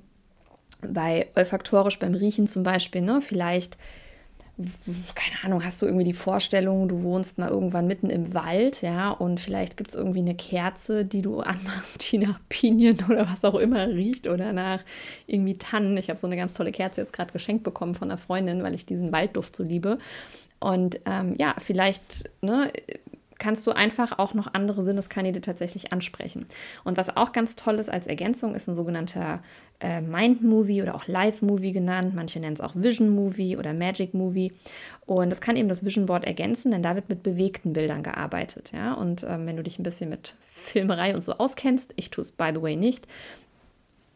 bei 0.80 1.28
olfaktorisch 1.36 1.98
beim 1.98 2.14
Riechen 2.14 2.46
zum 2.46 2.62
Beispiel, 2.62 3.02
ne, 3.02 3.20
vielleicht 3.20 3.76
keine 5.14 5.44
Ahnung, 5.44 5.64
hast 5.64 5.80
du 5.82 5.86
irgendwie 5.86 6.04
die 6.04 6.12
Vorstellung, 6.12 6.88
du 6.88 7.02
wohnst 7.02 7.38
mal 7.38 7.48
irgendwann 7.48 7.86
mitten 7.86 8.10
im 8.10 8.34
Wald, 8.34 8.82
ja, 8.82 9.10
und 9.10 9.40
vielleicht 9.40 9.76
gibt 9.76 9.90
es 9.90 9.96
irgendwie 9.96 10.20
eine 10.20 10.34
Kerze, 10.34 11.04
die 11.04 11.22
du 11.22 11.40
anmachst, 11.40 12.10
die 12.12 12.18
nach 12.18 12.40
Pinien 12.48 12.98
oder 13.08 13.28
was 13.28 13.44
auch 13.44 13.56
immer 13.56 13.88
riecht 13.88 14.26
oder 14.26 14.52
nach 14.52 14.80
irgendwie 15.26 15.58
Tannen. 15.58 15.96
Ich 15.96 16.08
habe 16.08 16.18
so 16.18 16.26
eine 16.26 16.36
ganz 16.36 16.54
tolle 16.54 16.72
Kerze 16.72 17.00
jetzt 17.00 17.12
gerade 17.12 17.32
geschenkt 17.32 17.64
bekommen 17.64 17.94
von 17.94 18.10
einer 18.10 18.18
Freundin, 18.18 18.62
weil 18.62 18.74
ich 18.74 18.86
diesen 18.86 19.12
Waldduft 19.12 19.56
so 19.56 19.64
liebe. 19.64 19.98
Und 20.60 21.00
ähm, 21.06 21.34
ja, 21.38 21.54
vielleicht 21.58 22.30
ne, 22.42 22.70
kannst 23.40 23.66
du 23.66 23.72
einfach 23.72 24.18
auch 24.18 24.34
noch 24.34 24.54
andere 24.54 24.84
Sinneskanäle 24.84 25.40
tatsächlich 25.40 25.92
ansprechen. 25.92 26.46
Und 26.84 26.96
was 26.96 27.16
auch 27.16 27.32
ganz 27.32 27.56
toll 27.56 27.76
ist 27.76 27.90
als 27.90 28.06
Ergänzung, 28.06 28.54
ist 28.54 28.68
ein 28.68 28.76
sogenannter 28.76 29.42
äh, 29.80 30.00
Mind-Movie 30.00 30.82
oder 30.82 30.94
auch 30.94 31.08
Live-Movie 31.08 31.72
genannt. 31.72 32.14
Manche 32.14 32.38
nennen 32.38 32.54
es 32.54 32.60
auch 32.60 32.74
Vision-Movie 32.76 33.56
oder 33.56 33.72
Magic-Movie. 33.72 34.52
Und 35.06 35.30
das 35.30 35.40
kann 35.40 35.56
eben 35.56 35.68
das 35.68 35.84
Vision 35.84 36.06
Board 36.06 36.24
ergänzen, 36.24 36.70
denn 36.70 36.82
da 36.82 36.94
wird 36.94 37.08
mit 37.08 37.24
bewegten 37.24 37.72
Bildern 37.72 38.04
gearbeitet. 38.04 38.70
Ja? 38.72 38.94
Und 38.94 39.24
ähm, 39.24 39.46
wenn 39.46 39.56
du 39.56 39.64
dich 39.64 39.78
ein 39.78 39.82
bisschen 39.82 40.10
mit 40.10 40.36
Filmerei 40.46 41.14
und 41.14 41.24
so 41.24 41.32
auskennst, 41.32 41.94
ich 41.96 42.10
tue 42.10 42.22
es 42.22 42.30
by 42.30 42.52
the 42.54 42.62
way 42.62 42.76
nicht, 42.76 43.08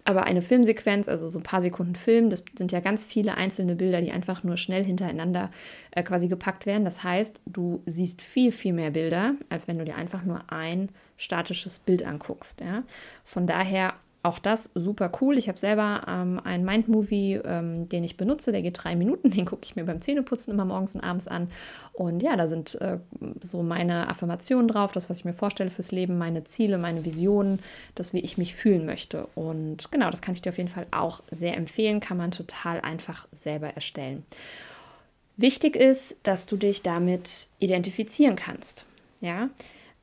aber 0.04 0.24
eine 0.24 0.42
Filmsequenz, 0.42 1.08
also 1.08 1.30
so 1.30 1.38
ein 1.38 1.42
paar 1.42 1.62
Sekunden 1.62 1.94
Film, 1.94 2.28
das 2.28 2.44
sind 2.56 2.72
ja 2.72 2.80
ganz 2.80 3.04
viele 3.04 3.36
einzelne 3.36 3.74
Bilder, 3.74 4.02
die 4.02 4.12
einfach 4.12 4.44
nur 4.44 4.58
schnell 4.58 4.84
hintereinander 4.84 5.50
äh, 5.92 6.02
quasi 6.02 6.28
gepackt 6.28 6.66
werden. 6.66 6.84
Das 6.84 7.02
heißt, 7.02 7.40
du 7.46 7.82
siehst 7.86 8.20
viel, 8.20 8.52
viel 8.52 8.74
mehr 8.74 8.90
Bilder, 8.90 9.34
als 9.48 9.66
wenn 9.66 9.78
du 9.78 9.84
dir 9.84 9.96
einfach 9.96 10.22
nur 10.22 10.42
ein 10.52 10.90
statisches 11.16 11.78
Bild 11.78 12.04
anguckst. 12.04 12.60
Ja? 12.60 12.82
Von 13.24 13.46
daher 13.46 13.94
auch 14.24 14.38
das 14.38 14.70
super 14.74 15.12
cool. 15.20 15.36
Ich 15.36 15.48
habe 15.48 15.58
selber 15.58 16.02
ähm, 16.08 16.40
einen 16.42 16.64
Mind-Movie, 16.64 17.42
ähm, 17.44 17.88
den 17.90 18.04
ich 18.04 18.16
benutze. 18.16 18.52
Der 18.52 18.62
geht 18.62 18.82
drei 18.82 18.96
Minuten. 18.96 19.30
Den 19.34 19.44
gucke 19.44 19.62
ich 19.64 19.76
mir 19.76 19.84
beim 19.84 20.00
Zähneputzen 20.00 20.52
immer 20.52 20.64
morgens 20.64 20.94
und 20.94 21.02
abends 21.02 21.28
an. 21.28 21.48
Und 21.92 22.22
ja, 22.22 22.34
da 22.34 22.48
sind 22.48 22.80
äh, 22.80 22.98
so 23.42 23.62
meine 23.62 24.08
Affirmationen 24.08 24.66
drauf, 24.66 24.92
das, 24.92 25.10
was 25.10 25.18
ich 25.18 25.24
mir 25.26 25.34
vorstelle 25.34 25.70
fürs 25.70 25.92
Leben, 25.92 26.16
meine 26.16 26.44
Ziele, 26.44 26.78
meine 26.78 27.04
Visionen, 27.04 27.60
das, 27.94 28.14
wie 28.14 28.20
ich 28.20 28.38
mich 28.38 28.54
fühlen 28.54 28.86
möchte. 28.86 29.28
Und 29.34 29.92
genau, 29.92 30.10
das 30.10 30.22
kann 30.22 30.34
ich 30.34 30.40
dir 30.40 30.50
auf 30.50 30.58
jeden 30.58 30.70
Fall 30.70 30.86
auch 30.90 31.22
sehr 31.30 31.56
empfehlen. 31.56 32.00
Kann 32.00 32.16
man 32.16 32.30
total 32.30 32.80
einfach 32.80 33.28
selber 33.30 33.68
erstellen. 33.68 34.24
Wichtig 35.36 35.76
ist, 35.76 36.16
dass 36.22 36.46
du 36.46 36.56
dich 36.56 36.82
damit 36.82 37.48
identifizieren 37.58 38.36
kannst. 38.36 38.86
Ja, 39.20 39.50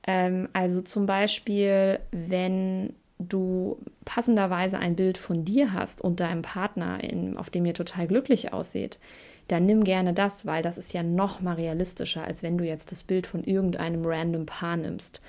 ähm, 0.06 0.48
also 0.54 0.82
zum 0.82 1.06
Beispiel, 1.06 2.00
wenn 2.12 2.94
du 3.30 3.78
passenderweise 4.06 4.80
ein 4.80 4.96
Bild 4.96 5.18
von 5.18 5.46
dir 5.46 5.74
hast 5.74 6.01
und 6.01 6.20
deinem 6.20 6.42
Partner, 6.42 7.04
in, 7.04 7.38
auf 7.38 7.50
dem 7.50 7.66
ihr 7.66 7.74
total 7.74 8.08
glücklich 8.08 8.54
aussieht, 8.54 9.00
dann 9.48 9.66
nimm 9.66 9.84
gerne 9.84 10.13
das, 10.13 10.46
weil 10.46 10.63
das 10.63 10.78
ist 10.78 10.94
ja 10.94 11.04
noch 11.04 11.42
mal 11.42 11.56
realistischer, 11.56 12.24
als 12.24 12.44
wenn 12.44 12.58
du 12.58 12.66
jetzt 12.66 12.92
das 12.92 13.04
Bild 13.04 13.28
von 13.28 13.44
irgendeinem 13.44 14.06
random 14.06 14.46
Paar 14.46 14.78
nimmst. 14.78 15.22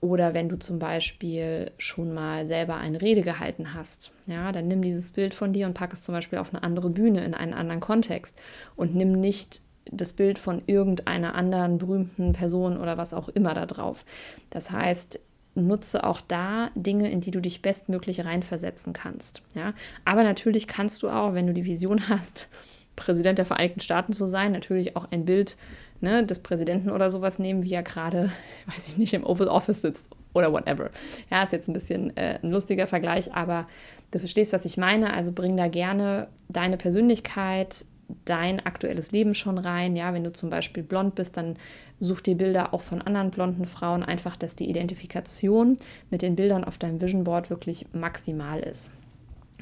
Oder 0.00 0.32
wenn 0.32 0.48
du 0.48 0.56
zum 0.58 0.78
Beispiel 0.78 1.72
schon 1.76 2.14
mal 2.14 2.46
selber 2.46 2.76
eine 2.76 3.02
Rede 3.02 3.22
gehalten 3.22 3.74
hast, 3.74 4.12
ja, 4.26 4.52
dann 4.52 4.68
nimm 4.68 4.80
dieses 4.80 5.10
Bild 5.10 5.34
von 5.34 5.52
dir 5.52 5.66
und 5.66 5.74
pack 5.74 5.92
es 5.92 6.02
zum 6.02 6.14
Beispiel 6.14 6.38
auf 6.38 6.54
eine 6.54 6.62
andere 6.62 6.88
Bühne 6.88 7.24
in 7.24 7.34
einen 7.34 7.52
anderen 7.52 7.80
Kontext 7.80 8.38
und 8.76 8.94
nimm 8.94 9.12
nicht 9.12 9.60
das 9.90 10.12
Bild 10.12 10.38
von 10.38 10.62
irgendeiner 10.66 11.34
anderen 11.34 11.78
berühmten 11.78 12.32
Person 12.32 12.78
oder 12.78 12.96
was 12.96 13.12
auch 13.14 13.28
immer 13.28 13.54
da 13.54 13.66
drauf. 13.66 14.04
Das 14.50 14.70
heißt, 14.70 15.20
nutze 15.66 16.04
auch 16.04 16.20
da 16.20 16.70
Dinge, 16.74 17.10
in 17.10 17.20
die 17.20 17.30
du 17.30 17.40
dich 17.40 17.62
bestmöglich 17.62 18.24
reinversetzen 18.24 18.92
kannst. 18.92 19.42
Ja? 19.54 19.74
Aber 20.04 20.22
natürlich 20.22 20.66
kannst 20.66 21.02
du 21.02 21.08
auch, 21.08 21.34
wenn 21.34 21.46
du 21.46 21.52
die 21.52 21.64
Vision 21.64 22.08
hast, 22.08 22.48
Präsident 22.96 23.38
der 23.38 23.46
Vereinigten 23.46 23.80
Staaten 23.80 24.12
zu 24.12 24.26
sein, 24.26 24.52
natürlich 24.52 24.96
auch 24.96 25.10
ein 25.10 25.24
Bild 25.24 25.56
ne, 26.00 26.24
des 26.24 26.40
Präsidenten 26.40 26.90
oder 26.90 27.10
sowas 27.10 27.38
nehmen, 27.38 27.62
wie 27.62 27.72
er 27.72 27.82
gerade, 27.82 28.30
weiß 28.66 28.88
ich 28.88 28.98
nicht, 28.98 29.14
im 29.14 29.24
Oval 29.24 29.48
Office 29.48 29.82
sitzt 29.82 30.06
oder 30.34 30.52
whatever. 30.52 30.90
Ja, 31.30 31.42
ist 31.42 31.52
jetzt 31.52 31.68
ein 31.68 31.72
bisschen 31.72 32.16
äh, 32.16 32.38
ein 32.42 32.50
lustiger 32.50 32.86
Vergleich, 32.86 33.34
aber 33.34 33.66
du 34.10 34.18
verstehst, 34.18 34.52
was 34.52 34.64
ich 34.64 34.76
meine. 34.76 35.12
Also 35.14 35.32
bring 35.32 35.56
da 35.56 35.68
gerne 35.68 36.28
deine 36.48 36.76
Persönlichkeit, 36.76 37.84
dein 38.24 38.64
aktuelles 38.64 39.12
Leben 39.12 39.34
schon 39.34 39.58
rein. 39.58 39.96
Ja, 39.96 40.14
wenn 40.14 40.24
du 40.24 40.32
zum 40.32 40.50
Beispiel 40.50 40.82
blond 40.82 41.14
bist, 41.14 41.36
dann 41.36 41.56
such 42.00 42.20
dir 42.20 42.36
Bilder 42.36 42.72
auch 42.74 42.82
von 42.82 43.02
anderen 43.02 43.30
blonden 43.30 43.66
Frauen, 43.66 44.02
einfach, 44.02 44.36
dass 44.36 44.56
die 44.56 44.68
Identifikation 44.68 45.76
mit 46.10 46.22
den 46.22 46.36
Bildern 46.36 46.64
auf 46.64 46.78
deinem 46.78 47.00
Vision 47.00 47.24
Board 47.24 47.50
wirklich 47.50 47.86
maximal 47.92 48.60
ist. 48.60 48.90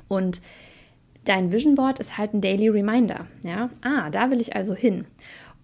Und 0.08 0.40
dein 1.24 1.52
Vision 1.52 1.74
Board 1.74 1.98
ist 1.98 2.18
halt 2.18 2.34
ein 2.34 2.40
Daily 2.40 2.68
Reminder. 2.68 3.26
Ja, 3.42 3.70
ah, 3.82 4.10
da 4.10 4.30
will 4.30 4.40
ich 4.40 4.54
also 4.54 4.74
hin. 4.74 5.06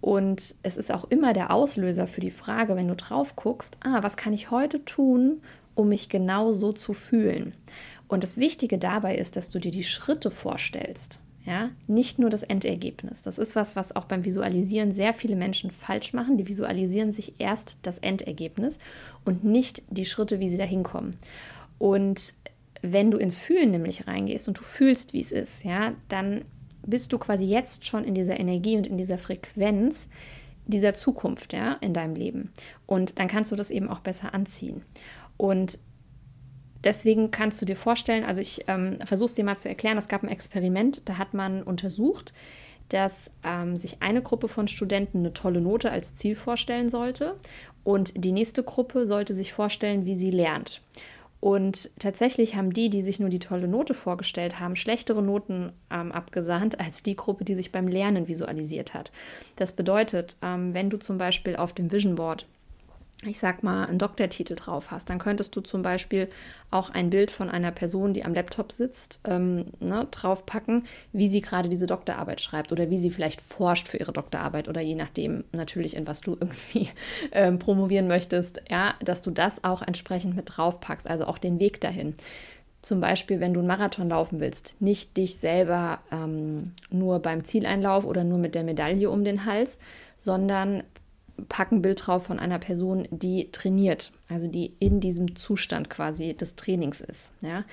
Und 0.01 0.57
es 0.65 0.77
ist 0.77 0.93
auch 0.93 1.05
immer 1.05 1.33
der 1.33 1.53
Auslöser 1.53 2.09
für 2.09 2.21
die 2.21 2.33
Frage, 2.33 2.75
wenn 2.75 2.89
du 2.89 2.97
drauf 2.97 3.37
guckst, 3.37 3.77
ah, 3.85 4.03
was 4.03 4.17
kann 4.17 4.33
ich 4.33 4.51
heute 4.51 4.85
tun, 4.85 5.41
um 5.77 5.89
mich 5.89 6.09
genau 6.09 6.51
so 6.53 6.73
zu 6.73 6.93
fühlen? 6.93 7.53
Und 8.09 8.25
das 8.25 8.37
Wichtige 8.37 8.79
dabei 8.79 9.17
ist, 9.17 9.37
dass 9.37 9.51
du 9.51 9.61
dir 9.61 9.71
die 9.71 9.85
Schritte 9.85 10.33
vorstellst. 10.33 11.21
Ja, 11.45 11.71
nicht 11.89 12.21
nur 12.21 12.31
das 12.31 12.45
Endergebnis. 12.45 13.23
Das 13.23 13.39
ist 13.39 13.57
was, 13.57 13.75
was 13.75 13.97
auch 13.97 14.05
beim 14.05 14.25
Visualisieren 14.25 14.93
sehr 14.93 15.13
viele 15.13 15.35
Menschen 15.35 15.73
falsch 15.73 16.13
machen. 16.13 16.39
Die 16.39 16.47
visualisieren 16.47 17.11
sich 17.11 17.35
erst 17.39 17.79
das 17.83 17.99
Endergebnis 17.99 18.79
und 19.25 19.43
nicht 19.43 19.83
die 19.91 20.05
Schritte, 20.05 20.39
wie 20.39 20.49
sie 20.49 20.57
da 20.57 20.65
hinkommen. 20.65 21.15
Und 21.79 22.35
wenn 22.81 23.11
du 23.11 23.19
ins 23.19 23.39
Fühlen 23.39 23.73
nämlich 23.73 24.07
reingehst 24.07 24.47
und 24.47 24.59
du 24.59 24.63
fühlst, 24.63 25.13
wie 25.15 25.21
es 25.21 25.33
ist, 25.33 25.65
ja, 25.65 25.95
dann 26.09 26.45
bist 26.87 27.13
du 27.13 27.19
quasi 27.19 27.45
jetzt 27.45 27.87
schon 27.87 28.05
in 28.05 28.15
dieser 28.15 28.39
Energie 28.39 28.77
und 28.77 28.87
in 28.87 28.97
dieser 28.97 29.19
Frequenz 29.19 30.09
dieser 30.67 30.95
Zukunft, 30.95 31.53
ja, 31.53 31.75
in 31.75 31.93
deinem 31.93 32.15
Leben. 32.15 32.51
Und 32.87 33.19
dann 33.19 33.27
kannst 33.27 33.51
du 33.51 33.57
das 33.57 33.71
eben 33.71 33.89
auch 33.89 34.01
besser 34.01 34.33
anziehen. 34.33 34.83
Und 35.37 35.79
deswegen 36.85 37.31
kannst 37.31 37.61
du 37.63 37.67
dir 37.67 37.77
vorstellen, 37.77 38.25
also 38.25 38.41
ich 38.41 38.65
ähm, 38.69 38.99
versuche 39.05 39.27
es 39.27 39.35
dir 39.35 39.45
mal 39.45 39.57
zu 39.57 39.69
erklären, 39.69 39.99
es 39.99 40.09
gab 40.09 40.23
ein 40.23 40.29
Experiment, 40.29 41.03
da 41.05 41.19
hat 41.19 41.35
man 41.35 41.63
untersucht, 41.63 42.33
dass 42.89 43.31
ähm, 43.45 43.77
sich 43.77 43.99
eine 44.01 44.23
Gruppe 44.23 44.49
von 44.49 44.69
Studenten 44.69 45.19
eine 45.19 45.33
tolle 45.33 45.61
Note 45.61 45.91
als 45.91 46.15
Ziel 46.15 46.37
vorstellen 46.37 46.89
sollte 46.89 47.37
und 47.85 48.25
die 48.25 48.33
nächste 48.33 48.63
Gruppe 48.63 49.07
sollte 49.07 49.35
sich 49.35 49.53
vorstellen, 49.53 50.05
wie 50.05 50.15
sie 50.15 50.31
lernt. 50.31 50.83
Und 51.41 51.91
tatsächlich 51.99 52.55
haben 52.55 52.73
die, 52.73 52.89
die 52.89 53.03
sich 53.03 53.19
nur 53.19 53.29
die 53.29 53.41
tolle 53.41 53.67
Note 53.67 53.95
vorgestellt 53.95 54.61
haben, 54.61 54.77
schlechtere 54.77 55.23
Noten 55.23 55.73
ähm, 55.91 56.13
abgesahnt 56.13 56.79
als 56.79 57.03
die 57.03 57.17
Gruppe, 57.17 57.45
die 57.45 57.57
sich 57.57 57.73
beim 57.73 57.89
Lernen 57.89 58.29
visualisiert 58.29 58.95
hat. 58.95 59.11
Das 59.57 59.73
bedeutet, 59.73 60.37
ähm, 60.41 60.73
wenn 60.73 60.89
du 60.89 60.99
zum 60.99 61.19
Beispiel 61.19 61.57
auf 61.57 61.73
dem 61.73 61.91
Vision 61.91 62.15
Board 62.15 62.47
ich 63.25 63.39
sag 63.39 63.63
mal, 63.63 63.87
einen 63.87 63.99
Doktortitel 63.99 64.57
drauf 64.57 64.91
hast, 64.91 65.09
dann 65.09 65.19
könntest 65.19 65.55
du 65.55 65.61
zum 65.61 65.83
Beispiel 65.83 66.29
auch 66.71 66.91
ein 66.91 67.11
Bild 67.11 67.31
von 67.31 67.49
einer 67.49 67.71
Person, 67.71 68.13
die 68.15 68.25
am 68.25 68.35
Laptop 68.35 68.73
sitzt, 68.73 69.21
ähm, 69.25 69.67
ne, 69.79 70.09
draufpacken, 70.11 70.85
wie 71.13 71.29
sie 71.29 71.41
gerade 71.41 71.69
diese 71.69 71.87
Doktorarbeit 71.87 72.41
schreibt 72.41 72.73
oder 72.73 72.91
wie 72.91 72.99
sie 72.99 73.11
vielleicht 73.11 73.41
forscht 73.41 73.89
für 73.89 73.99
ihre 73.99 74.13
Doktorarbeit 74.13 74.69
oder 74.69 74.81
je 74.81 74.97
nachdem 74.97 75.45
natürlich, 75.53 75.95
in 75.97 76.07
was 76.07 76.21
du 76.21 76.33
irgendwie 76.41 76.89
ähm, 77.31 77.59
promovieren 77.59 78.09
möchtest, 78.09 78.63
ja, 78.69 78.95
dass 79.05 79.23
du 79.23 79.31
das 79.31 79.63
auch 79.63 79.83
entsprechend 79.83 80.35
mit 80.35 80.57
draufpackst, 80.57 81.07
also 81.07 81.27
auch 81.27 81.39
den 81.39 81.61
Weg 81.61 81.81
dahin. 81.81 82.15
Zum 82.83 83.01
Beispiel, 83.01 83.39
wenn 83.39 83.55
du 83.55 83.61
einen 83.61 83.69
Marathon 83.69 84.09
laufen 84.09 84.41
willst, 84.41 84.75
nicht 84.81 85.17
dich 85.17 85.37
selber 85.37 86.01
ähm, 86.11 86.73
nur 86.91 87.21
beim 87.21 87.45
Zieleinlauf 87.45 88.05
oder 88.05 88.25
nur 88.25 88.39
mit 88.39 88.57
der 88.57 88.65
Medaille 88.65 89.09
um 89.09 89.23
den 89.23 89.45
Hals, 89.45 89.79
sondern 90.19 90.83
pack 91.49 91.73
ein 91.73 91.83
Bild 91.83 92.07
drauf 92.07 92.25
von 92.25 92.39
einer 92.39 92.59
Person, 92.59 93.07
die 93.11 93.51
trainiert, 93.53 94.13
also 94.29 94.47
die 94.47 94.75
in 94.79 95.01
diesem 95.01 95.37
Zustand 95.37 95.91
quasi 95.91 96.35
des 96.35 96.57
Trainings 96.57 97.01
ist. 97.01 97.33
Ja. 97.43 97.65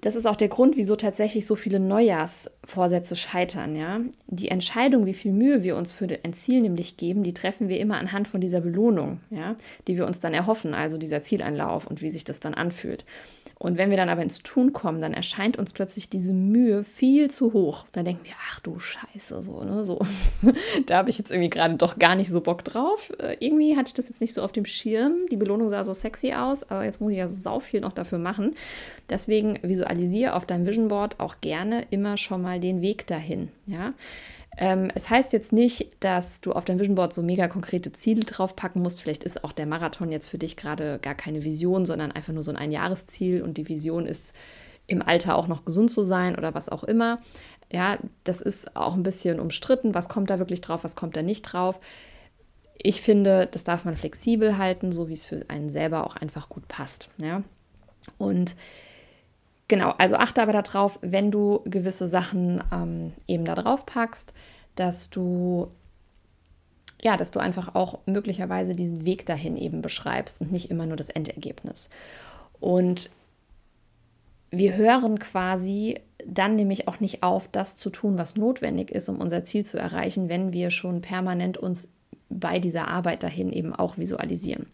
Das 0.00 0.14
ist 0.14 0.26
auch 0.26 0.36
der 0.36 0.48
Grund, 0.48 0.76
wieso 0.76 0.94
tatsächlich 0.94 1.44
so 1.44 1.56
viele 1.56 1.80
Neujahrsvorsätze 1.80 3.16
scheitern. 3.16 3.74
Ja? 3.74 4.00
Die 4.28 4.48
Entscheidung, 4.48 5.06
wie 5.06 5.14
viel 5.14 5.32
Mühe 5.32 5.62
wir 5.64 5.76
uns 5.76 5.92
für 5.92 6.06
ein 6.22 6.32
Ziel 6.32 6.60
nämlich 6.60 6.96
geben, 6.96 7.24
die 7.24 7.34
treffen 7.34 7.68
wir 7.68 7.80
immer 7.80 7.96
anhand 7.96 8.28
von 8.28 8.40
dieser 8.40 8.60
Belohnung, 8.60 9.20
ja? 9.30 9.56
die 9.88 9.96
wir 9.96 10.06
uns 10.06 10.20
dann 10.20 10.34
erhoffen, 10.34 10.74
also 10.74 10.98
dieser 10.98 11.20
Zieleinlauf 11.20 11.86
und 11.86 12.00
wie 12.00 12.10
sich 12.10 12.22
das 12.22 12.38
dann 12.38 12.54
anfühlt. 12.54 13.04
Und 13.58 13.76
wenn 13.76 13.90
wir 13.90 13.96
dann 13.96 14.08
aber 14.08 14.22
ins 14.22 14.42
Tun 14.42 14.72
kommen, 14.72 15.00
dann 15.00 15.14
erscheint 15.14 15.56
uns 15.56 15.72
plötzlich 15.72 16.08
diese 16.08 16.32
Mühe 16.32 16.84
viel 16.84 17.28
zu 17.28 17.52
hoch. 17.52 17.86
Dann 17.90 18.04
denken 18.04 18.24
wir, 18.24 18.34
ach 18.50 18.60
du 18.60 18.78
Scheiße, 18.78 19.42
so, 19.42 19.64
ne, 19.64 19.84
so. 19.84 19.98
da 20.86 20.98
habe 20.98 21.10
ich 21.10 21.18
jetzt 21.18 21.32
irgendwie 21.32 21.50
gerade 21.50 21.74
doch 21.74 21.98
gar 21.98 22.14
nicht 22.14 22.30
so 22.30 22.40
Bock 22.40 22.64
drauf. 22.64 23.12
Äh, 23.18 23.36
irgendwie 23.40 23.76
hatte 23.76 23.88
ich 23.88 23.94
das 23.94 24.08
jetzt 24.08 24.20
nicht 24.20 24.32
so 24.32 24.42
auf 24.42 24.52
dem 24.52 24.64
Schirm. 24.64 25.26
Die 25.30 25.36
Belohnung 25.36 25.68
sah 25.70 25.82
so 25.82 25.92
sexy 25.92 26.34
aus, 26.34 26.62
aber 26.70 26.84
jetzt 26.84 27.00
muss 27.00 27.10
ich 27.10 27.18
ja 27.18 27.28
sau 27.28 27.58
viel 27.58 27.80
noch 27.80 27.92
dafür 27.92 28.18
machen. 28.18 28.52
Deswegen 29.10 29.58
visualisiere 29.62 30.34
auf 30.34 30.46
deinem 30.46 30.66
Vision 30.66 30.88
Board 30.88 31.18
auch 31.18 31.40
gerne 31.40 31.84
immer 31.90 32.16
schon 32.16 32.42
mal 32.42 32.60
den 32.60 32.80
Weg 32.80 33.06
dahin, 33.08 33.48
ja. 33.66 33.90
Ähm, 34.56 34.90
es 34.94 35.08
heißt 35.08 35.32
jetzt 35.32 35.52
nicht, 35.52 35.90
dass 36.00 36.40
du 36.40 36.52
auf 36.52 36.64
dein 36.64 36.80
Vision 36.80 36.96
Board 36.96 37.12
so 37.12 37.22
mega 37.22 37.46
konkrete 37.46 37.92
Ziele 37.92 38.24
draufpacken 38.24 38.82
musst. 38.82 39.00
Vielleicht 39.00 39.22
ist 39.22 39.44
auch 39.44 39.52
der 39.52 39.66
Marathon 39.66 40.10
jetzt 40.10 40.28
für 40.28 40.38
dich 40.38 40.56
gerade 40.56 40.98
gar 41.00 41.14
keine 41.14 41.44
Vision, 41.44 41.86
sondern 41.86 42.10
einfach 42.10 42.32
nur 42.32 42.42
so 42.42 42.50
ein 42.50 42.56
Einjahresziel 42.56 43.42
und 43.42 43.56
die 43.56 43.68
Vision 43.68 44.06
ist, 44.06 44.34
im 44.88 45.02
Alter 45.02 45.36
auch 45.36 45.46
noch 45.46 45.64
gesund 45.64 45.90
zu 45.90 46.02
sein 46.02 46.36
oder 46.36 46.54
was 46.54 46.68
auch 46.68 46.82
immer. 46.82 47.18
Ja, 47.70 47.98
das 48.24 48.40
ist 48.40 48.74
auch 48.74 48.94
ein 48.94 49.02
bisschen 49.02 49.38
umstritten. 49.38 49.94
Was 49.94 50.08
kommt 50.08 50.30
da 50.30 50.38
wirklich 50.38 50.62
drauf, 50.62 50.82
was 50.82 50.96
kommt 50.96 51.14
da 51.14 51.22
nicht 51.22 51.42
drauf? 51.42 51.78
Ich 52.78 53.02
finde, 53.02 53.46
das 53.46 53.64
darf 53.64 53.84
man 53.84 53.96
flexibel 53.96 54.56
halten, 54.56 54.90
so 54.92 55.08
wie 55.08 55.12
es 55.12 55.26
für 55.26 55.44
einen 55.48 55.68
selber 55.68 56.06
auch 56.06 56.16
einfach 56.16 56.48
gut 56.48 56.66
passt. 56.68 57.10
Ja, 57.18 57.42
und 58.16 58.56
Genau, 59.68 59.94
also 59.98 60.16
achte 60.16 60.42
aber 60.42 60.52
darauf, 60.52 60.98
wenn 61.02 61.30
du 61.30 61.60
gewisse 61.64 62.08
Sachen 62.08 62.62
ähm, 62.72 63.12
eben 63.26 63.44
da 63.44 63.54
drauf 63.54 63.84
packst, 63.84 64.32
dass 64.74 65.10
du 65.10 65.68
ja, 67.00 67.16
dass 67.16 67.30
du 67.30 67.38
einfach 67.38 67.74
auch 67.76 68.00
möglicherweise 68.06 68.74
diesen 68.74 69.04
Weg 69.04 69.24
dahin 69.24 69.56
eben 69.56 69.82
beschreibst 69.82 70.40
und 70.40 70.50
nicht 70.50 70.68
immer 70.70 70.84
nur 70.84 70.96
das 70.96 71.10
Endergebnis. 71.10 71.90
Und 72.58 73.10
wir 74.50 74.74
hören 74.76 75.18
quasi 75.18 76.00
dann 76.26 76.56
nämlich 76.56 76.88
auch 76.88 76.98
nicht 76.98 77.22
auf, 77.22 77.48
das 77.48 77.76
zu 77.76 77.90
tun, 77.90 78.18
was 78.18 78.36
notwendig 78.36 78.90
ist, 78.90 79.08
um 79.08 79.20
unser 79.20 79.44
Ziel 79.44 79.64
zu 79.64 79.78
erreichen, 79.78 80.28
wenn 80.28 80.52
wir 80.52 80.70
schon 80.70 81.00
permanent 81.00 81.56
uns 81.56 81.88
bei 82.28 82.58
dieser 82.58 82.88
Arbeit 82.88 83.22
dahin 83.22 83.52
eben 83.52 83.74
auch 83.74 83.96
visualisieren. 83.96 84.66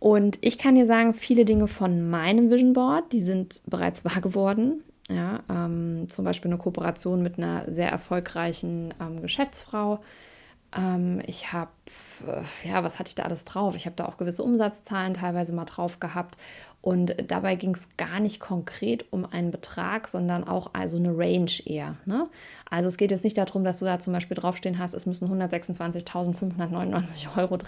Und 0.00 0.38
ich 0.42 0.58
kann 0.58 0.74
dir 0.74 0.86
sagen, 0.86 1.12
viele 1.14 1.44
Dinge 1.44 1.66
von 1.66 2.08
meinem 2.08 2.50
Vision 2.50 2.72
Board, 2.72 3.12
die 3.12 3.20
sind 3.20 3.60
bereits 3.66 4.04
wahr 4.04 4.20
geworden. 4.20 4.82
Ja, 5.10 5.40
ähm, 5.48 6.06
zum 6.10 6.26
Beispiel 6.26 6.50
eine 6.50 6.58
Kooperation 6.58 7.22
mit 7.22 7.38
einer 7.38 7.70
sehr 7.70 7.90
erfolgreichen 7.90 8.92
ähm, 9.00 9.22
Geschäftsfrau. 9.22 10.00
Ähm, 10.76 11.22
ich 11.26 11.54
habe, 11.54 11.70
äh, 12.26 12.68
ja, 12.68 12.84
was 12.84 12.98
hatte 12.98 13.08
ich 13.08 13.14
da 13.14 13.22
alles 13.22 13.46
drauf? 13.46 13.74
Ich 13.74 13.86
habe 13.86 13.96
da 13.96 14.04
auch 14.04 14.18
gewisse 14.18 14.42
Umsatzzahlen 14.42 15.14
teilweise 15.14 15.54
mal 15.54 15.64
drauf 15.64 15.98
gehabt. 15.98 16.36
Und 16.88 17.30
dabei 17.30 17.54
ging 17.54 17.74
es 17.74 17.94
gar 17.98 18.18
nicht 18.18 18.40
konkret 18.40 19.12
um 19.12 19.26
einen 19.26 19.50
Betrag, 19.50 20.08
sondern 20.08 20.48
auch 20.48 20.70
also 20.72 20.96
eine 20.96 21.10
Range 21.10 21.50
eher. 21.66 21.98
Ne? 22.06 22.26
Also 22.70 22.88
es 22.88 22.96
geht 22.96 23.10
jetzt 23.10 23.24
nicht 23.24 23.36
darum, 23.36 23.62
dass 23.62 23.80
du 23.80 23.84
da 23.84 23.98
zum 23.98 24.14
Beispiel 24.14 24.38
draufstehen 24.38 24.78
hast, 24.78 24.94
es 24.94 25.04
müssen 25.04 25.28
126.599,73 25.28 27.36
Euro 27.36 27.58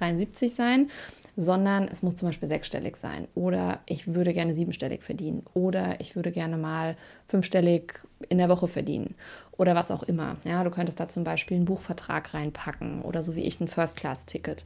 sein, 0.48 0.88
sondern 1.36 1.86
es 1.88 2.02
muss 2.02 2.16
zum 2.16 2.30
Beispiel 2.30 2.48
sechsstellig 2.48 2.96
sein. 2.96 3.28
Oder 3.34 3.80
ich 3.84 4.14
würde 4.14 4.32
gerne 4.32 4.54
siebenstellig 4.54 5.02
verdienen. 5.02 5.42
Oder 5.52 6.00
ich 6.00 6.16
würde 6.16 6.32
gerne 6.32 6.56
mal 6.56 6.96
fünfstellig 7.26 8.00
in 8.30 8.38
der 8.38 8.48
Woche 8.48 8.68
verdienen. 8.68 9.14
Oder 9.52 9.74
was 9.74 9.90
auch 9.90 10.02
immer. 10.02 10.36
Ja, 10.46 10.64
du 10.64 10.70
könntest 10.70 10.98
da 10.98 11.08
zum 11.08 11.24
Beispiel 11.24 11.58
einen 11.58 11.66
Buchvertrag 11.66 12.32
reinpacken 12.32 13.02
oder 13.02 13.22
so 13.22 13.36
wie 13.36 13.42
ich 13.42 13.60
ein 13.60 13.68
First-Class-Ticket. 13.68 14.64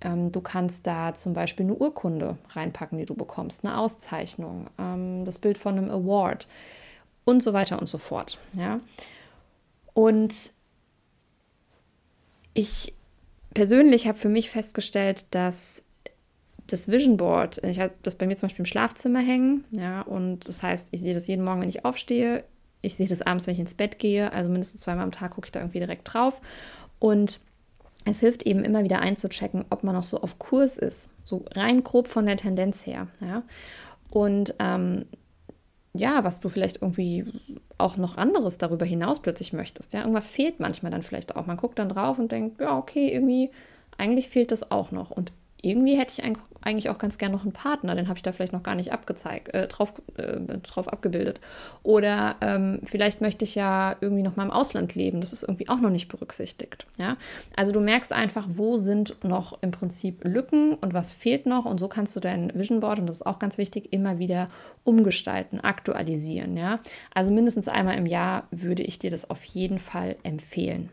Ähm, 0.00 0.30
du 0.30 0.40
kannst 0.40 0.86
da 0.86 1.14
zum 1.14 1.32
Beispiel 1.32 1.66
eine 1.66 1.74
Urkunde 1.74 2.36
reinpacken, 2.50 2.98
die 2.98 3.04
du 3.04 3.14
bekommst, 3.14 3.64
eine 3.64 3.76
Auszeichnung, 3.88 4.68
ähm, 4.78 5.24
das 5.24 5.38
Bild 5.38 5.56
von 5.56 5.78
einem 5.78 5.90
Award 5.90 6.46
und 7.24 7.42
so 7.42 7.54
weiter 7.54 7.78
und 7.78 7.86
so 7.86 7.96
fort. 7.96 8.38
Ja? 8.54 8.80
Und 9.94 10.52
ich 12.52 12.92
persönlich 13.54 14.06
habe 14.06 14.18
für 14.18 14.28
mich 14.28 14.50
festgestellt, 14.50 15.26
dass 15.30 15.82
das 16.66 16.88
Vision 16.88 17.16
Board, 17.16 17.64
ich 17.64 17.80
habe 17.80 17.94
das 18.02 18.16
bei 18.16 18.26
mir 18.26 18.36
zum 18.36 18.48
Beispiel 18.48 18.64
im 18.64 18.66
Schlafzimmer 18.66 19.20
hängen, 19.20 19.64
ja, 19.70 20.02
und 20.02 20.46
das 20.46 20.62
heißt, 20.62 20.88
ich 20.90 21.00
sehe 21.00 21.14
das 21.14 21.26
jeden 21.26 21.42
Morgen, 21.42 21.62
wenn 21.62 21.68
ich 21.70 21.86
aufstehe, 21.86 22.44
ich 22.82 22.94
sehe 22.94 23.08
das 23.08 23.22
abends, 23.22 23.46
wenn 23.46 23.54
ich 23.54 23.60
ins 23.60 23.72
Bett 23.72 23.98
gehe, 23.98 24.30
also 24.34 24.50
mindestens 24.50 24.82
zweimal 24.82 25.04
am 25.04 25.12
Tag 25.12 25.32
gucke 25.32 25.46
ich 25.46 25.52
da 25.52 25.60
irgendwie 25.60 25.78
direkt 25.78 26.12
drauf 26.12 26.42
und 26.98 27.40
es 28.10 28.20
hilft 28.20 28.44
eben 28.44 28.64
immer 28.64 28.84
wieder 28.84 29.00
einzuchecken, 29.00 29.64
ob 29.70 29.84
man 29.84 29.94
noch 29.94 30.04
so 30.04 30.20
auf 30.20 30.38
Kurs 30.38 30.78
ist, 30.78 31.10
so 31.24 31.44
rein 31.54 31.84
grob 31.84 32.08
von 32.08 32.26
der 32.26 32.36
Tendenz 32.36 32.86
her. 32.86 33.08
Ja? 33.20 33.42
Und 34.10 34.54
ähm, 34.58 35.06
ja, 35.94 36.24
was 36.24 36.40
du 36.40 36.48
vielleicht 36.48 36.82
irgendwie 36.82 37.24
auch 37.76 37.96
noch 37.96 38.16
anderes 38.16 38.58
darüber 38.58 38.84
hinaus 38.84 39.20
plötzlich 39.20 39.52
möchtest. 39.52 39.92
Ja, 39.92 40.00
irgendwas 40.00 40.28
fehlt 40.28 40.60
manchmal 40.60 40.92
dann 40.92 41.02
vielleicht 41.02 41.36
auch. 41.36 41.46
Man 41.46 41.56
guckt 41.56 41.78
dann 41.78 41.88
drauf 41.88 42.18
und 42.18 42.32
denkt, 42.32 42.60
ja, 42.60 42.76
okay, 42.76 43.12
irgendwie, 43.12 43.50
eigentlich 43.96 44.28
fehlt 44.28 44.52
das 44.52 44.70
auch 44.70 44.90
noch. 44.90 45.10
Und 45.10 45.32
irgendwie 45.60 45.96
hätte 45.96 46.12
ich 46.12 46.24
eigentlich 46.68 46.90
auch 46.90 46.98
ganz 46.98 47.16
gerne 47.16 47.34
noch 47.34 47.42
einen 47.42 47.52
Partner, 47.52 47.94
den 47.94 48.08
habe 48.08 48.18
ich 48.18 48.22
da 48.22 48.32
vielleicht 48.32 48.52
noch 48.52 48.62
gar 48.62 48.74
nicht 48.74 48.92
abgezeigt, 48.92 49.54
äh, 49.54 49.66
drauf, 49.66 49.94
äh, 50.16 50.38
drauf 50.62 50.88
abgebildet. 50.88 51.40
Oder 51.82 52.36
ähm, 52.42 52.80
vielleicht 52.84 53.20
möchte 53.20 53.44
ich 53.44 53.54
ja 53.54 53.96
irgendwie 54.00 54.22
noch 54.22 54.36
mal 54.36 54.44
im 54.44 54.50
Ausland 54.50 54.94
leben, 54.94 55.20
das 55.20 55.32
ist 55.32 55.42
irgendwie 55.42 55.68
auch 55.68 55.80
noch 55.80 55.90
nicht 55.90 56.08
berücksichtigt. 56.08 56.86
Ja? 56.98 57.16
Also 57.56 57.72
du 57.72 57.80
merkst 57.80 58.12
einfach, 58.12 58.46
wo 58.48 58.76
sind 58.76 59.24
noch 59.24 59.62
im 59.62 59.70
Prinzip 59.70 60.24
Lücken 60.24 60.74
und 60.74 60.92
was 60.92 61.10
fehlt 61.10 61.46
noch 61.46 61.64
und 61.64 61.78
so 61.78 61.88
kannst 61.88 62.14
du 62.14 62.20
dein 62.20 62.52
Vision 62.54 62.80
Board, 62.80 62.98
und 62.98 63.08
das 63.08 63.16
ist 63.16 63.26
auch 63.26 63.38
ganz 63.38 63.56
wichtig, 63.56 63.92
immer 63.92 64.18
wieder 64.18 64.48
umgestalten, 64.84 65.60
aktualisieren. 65.60 66.56
Ja? 66.56 66.80
Also 67.14 67.30
mindestens 67.30 67.68
einmal 67.68 67.96
im 67.96 68.06
Jahr 68.06 68.46
würde 68.50 68.82
ich 68.82 68.98
dir 68.98 69.10
das 69.10 69.30
auf 69.30 69.42
jeden 69.44 69.78
Fall 69.78 70.16
empfehlen. 70.22 70.90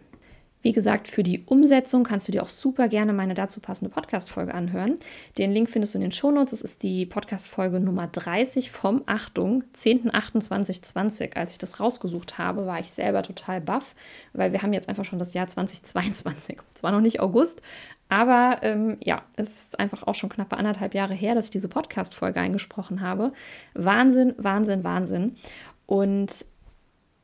Wie 0.66 0.74
gesagt, 0.74 1.08
für 1.08 1.22
die 1.22 1.44
Umsetzung 1.46 2.04
kannst 2.04 2.28
du 2.28 2.32
dir 2.32 2.42
auch 2.42 2.50
super 2.50 2.90
gerne 2.90 3.14
meine 3.14 3.36
dazu 3.36 3.60
passende 3.60 3.94
Podcast-Folge 3.94 4.52
anhören. 4.52 4.96
Den 5.38 5.52
Link 5.52 5.70
findest 5.70 5.94
du 5.94 6.00
in 6.00 6.02
den 6.02 6.12
Shownotes. 6.12 6.54
Es 6.54 6.62
ist 6.64 6.82
die 6.82 7.06
Podcast-Folge 7.06 7.80
Nummer 7.80 8.08
30 8.08 8.72
vom, 8.72 9.04
Achtung, 9.06 9.64
10.08.2020. 9.76 11.36
Als 11.36 11.52
ich 11.52 11.60
das 11.60 11.80
rausgesucht 11.80 12.40
habe, 12.40 12.66
war 12.66 12.80
ich 12.80 12.90
selber 12.90 13.22
total 13.22 13.62
baff, 13.62 13.94
weil 14.34 14.54
wir 14.54 14.64
haben 14.64 14.74
jetzt 14.74 14.90
einfach 14.90 15.06
schon 15.06 15.20
das 15.20 15.36
Jahr 15.36 15.46
2022. 15.46 16.58
Es 16.74 16.82
war 16.82 16.92
noch 16.92 17.02
nicht 17.02 17.20
August, 17.20 17.62
aber 18.10 18.58
ähm, 18.64 18.98
ja, 19.04 19.22
es 19.36 19.68
ist 19.68 19.80
einfach 19.80 20.02
auch 20.08 20.16
schon 20.16 20.30
knappe 20.30 20.58
anderthalb 20.58 20.96
Jahre 20.96 21.14
her, 21.14 21.36
dass 21.36 21.46
ich 21.46 21.52
diese 21.52 21.70
Podcast-Folge 21.70 22.40
eingesprochen 22.40 23.02
habe. 23.02 23.34
Wahnsinn, 23.76 24.34
Wahnsinn, 24.40 24.84
Wahnsinn. 24.84 25.34
Und 25.86 26.44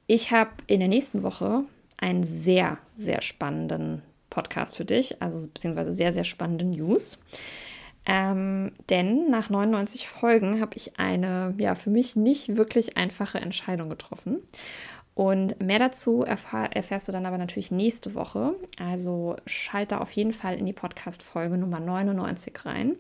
ich 0.06 0.30
habe 0.30 0.52
in 0.68 0.80
der 0.80 0.90
nächsten 0.90 1.24
Woche 1.24 1.64
einen 2.02 2.24
sehr, 2.24 2.78
sehr 2.96 3.22
spannenden 3.22 4.02
Podcast 4.30 4.76
für 4.76 4.86
dich, 4.86 5.22
also 5.22 5.48
beziehungsweise 5.48 5.94
sehr, 5.94 6.12
sehr 6.12 6.24
spannende 6.26 6.66
News. 6.66 7.20
Ähm, 8.06 8.72
denn 8.90 9.30
nach 9.30 9.50
99 9.50 10.08
Folgen 10.08 10.60
habe 10.60 10.76
ich 10.76 11.00
eine, 11.00 11.54
ja, 11.58 11.76
für 11.76 11.92
mich 11.92 12.16
nicht 12.16 12.58
wirklich 12.58 12.98
einfache 12.98 13.38
Entscheidung 13.38 13.90
getroffen. 13.90 14.40
Und 15.14 15.62
mehr 15.62 15.78
dazu 15.78 16.24
erfahr 16.24 16.74
erfährst 16.76 17.08
du 17.08 17.12
dann 17.12 17.26
aber 17.26 17.38
natürlich 17.38 17.70
nächste 17.70 18.16
Woche. 18.16 18.56
Also 18.80 19.36
schalte 19.46 20.02
auf 20.02 20.12
jeden 20.12 20.34
Fall 20.34 20.58
in 20.58 20.66
die 20.66 20.74
Podcast-Folge 20.74 21.58
Nummer 21.58 21.80
99 21.80 22.66
rein. 22.66 22.96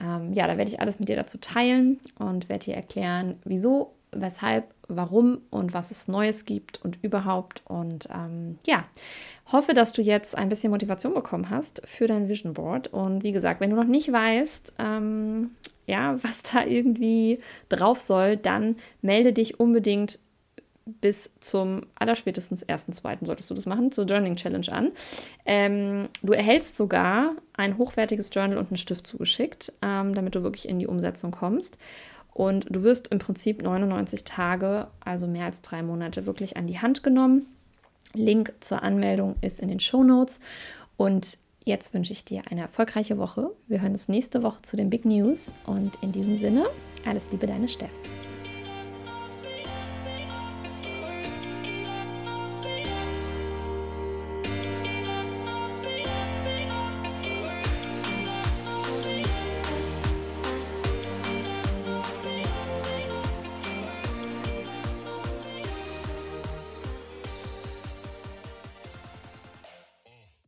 Ähm, 0.00 0.32
ja, 0.32 0.46
da 0.46 0.56
werde 0.56 0.70
ich 0.70 0.80
alles 0.80 0.98
mit 0.98 1.08
dir 1.08 1.16
dazu 1.16 1.38
teilen 1.38 2.00
und 2.18 2.48
werde 2.48 2.66
dir 2.66 2.74
erklären, 2.74 3.36
wieso 3.44 3.92
weshalb, 4.16 4.72
warum 4.88 5.38
und 5.50 5.74
was 5.74 5.90
es 5.90 6.08
Neues 6.08 6.44
gibt 6.44 6.84
und 6.84 6.98
überhaupt. 7.02 7.62
Und 7.66 8.08
ähm, 8.12 8.58
ja, 8.66 8.84
hoffe, 9.52 9.74
dass 9.74 9.92
du 9.92 10.02
jetzt 10.02 10.36
ein 10.36 10.48
bisschen 10.48 10.70
Motivation 10.70 11.14
bekommen 11.14 11.50
hast 11.50 11.82
für 11.86 12.06
dein 12.06 12.28
Vision 12.28 12.54
Board. 12.54 12.88
Und 12.88 13.22
wie 13.22 13.32
gesagt, 13.32 13.60
wenn 13.60 13.70
du 13.70 13.76
noch 13.76 13.84
nicht 13.84 14.12
weißt, 14.12 14.74
ähm, 14.78 15.50
ja, 15.86 16.16
was 16.22 16.42
da 16.42 16.64
irgendwie 16.64 17.40
drauf 17.68 18.00
soll, 18.00 18.36
dann 18.36 18.76
melde 19.02 19.32
dich 19.32 19.60
unbedingt 19.60 20.18
bis 20.86 21.32
zum 21.40 21.86
allerspätestens 21.94 22.66
1.2. 22.66 23.24
solltest 23.24 23.50
du 23.50 23.54
das 23.54 23.66
machen, 23.66 23.90
zur 23.90 24.04
Journaling 24.04 24.36
Challenge 24.36 24.70
an. 24.70 24.92
Ähm, 25.46 26.08
du 26.22 26.32
erhältst 26.32 26.76
sogar 26.76 27.36
ein 27.56 27.78
hochwertiges 27.78 28.30
Journal 28.32 28.58
und 28.58 28.68
einen 28.68 28.76
Stift 28.76 29.06
zugeschickt, 29.06 29.72
ähm, 29.80 30.14
damit 30.14 30.34
du 30.34 30.42
wirklich 30.42 30.68
in 30.68 30.78
die 30.78 30.86
Umsetzung 30.86 31.30
kommst. 31.30 31.78
Und 32.34 32.66
du 32.68 32.82
wirst 32.82 33.08
im 33.08 33.20
Prinzip 33.20 33.62
99 33.62 34.24
Tage, 34.24 34.88
also 35.04 35.26
mehr 35.26 35.46
als 35.46 35.62
drei 35.62 35.82
Monate, 35.82 36.26
wirklich 36.26 36.56
an 36.56 36.66
die 36.66 36.80
Hand 36.80 37.02
genommen. 37.02 37.46
Link 38.12 38.54
zur 38.60 38.82
Anmeldung 38.82 39.36
ist 39.40 39.60
in 39.60 39.68
den 39.68 39.80
Show 39.80 40.02
Notes. 40.02 40.40
Und 40.96 41.38
jetzt 41.64 41.94
wünsche 41.94 42.12
ich 42.12 42.24
dir 42.24 42.42
eine 42.50 42.62
erfolgreiche 42.62 43.18
Woche. 43.18 43.50
Wir 43.68 43.80
hören 43.80 43.92
uns 43.92 44.08
nächste 44.08 44.42
Woche 44.42 44.62
zu 44.62 44.76
den 44.76 44.90
Big 44.90 45.04
News. 45.04 45.54
Und 45.64 45.96
in 46.02 46.10
diesem 46.10 46.36
Sinne, 46.36 46.66
alles 47.06 47.30
Liebe, 47.30 47.46
deine 47.46 47.68
Steff. 47.68 47.90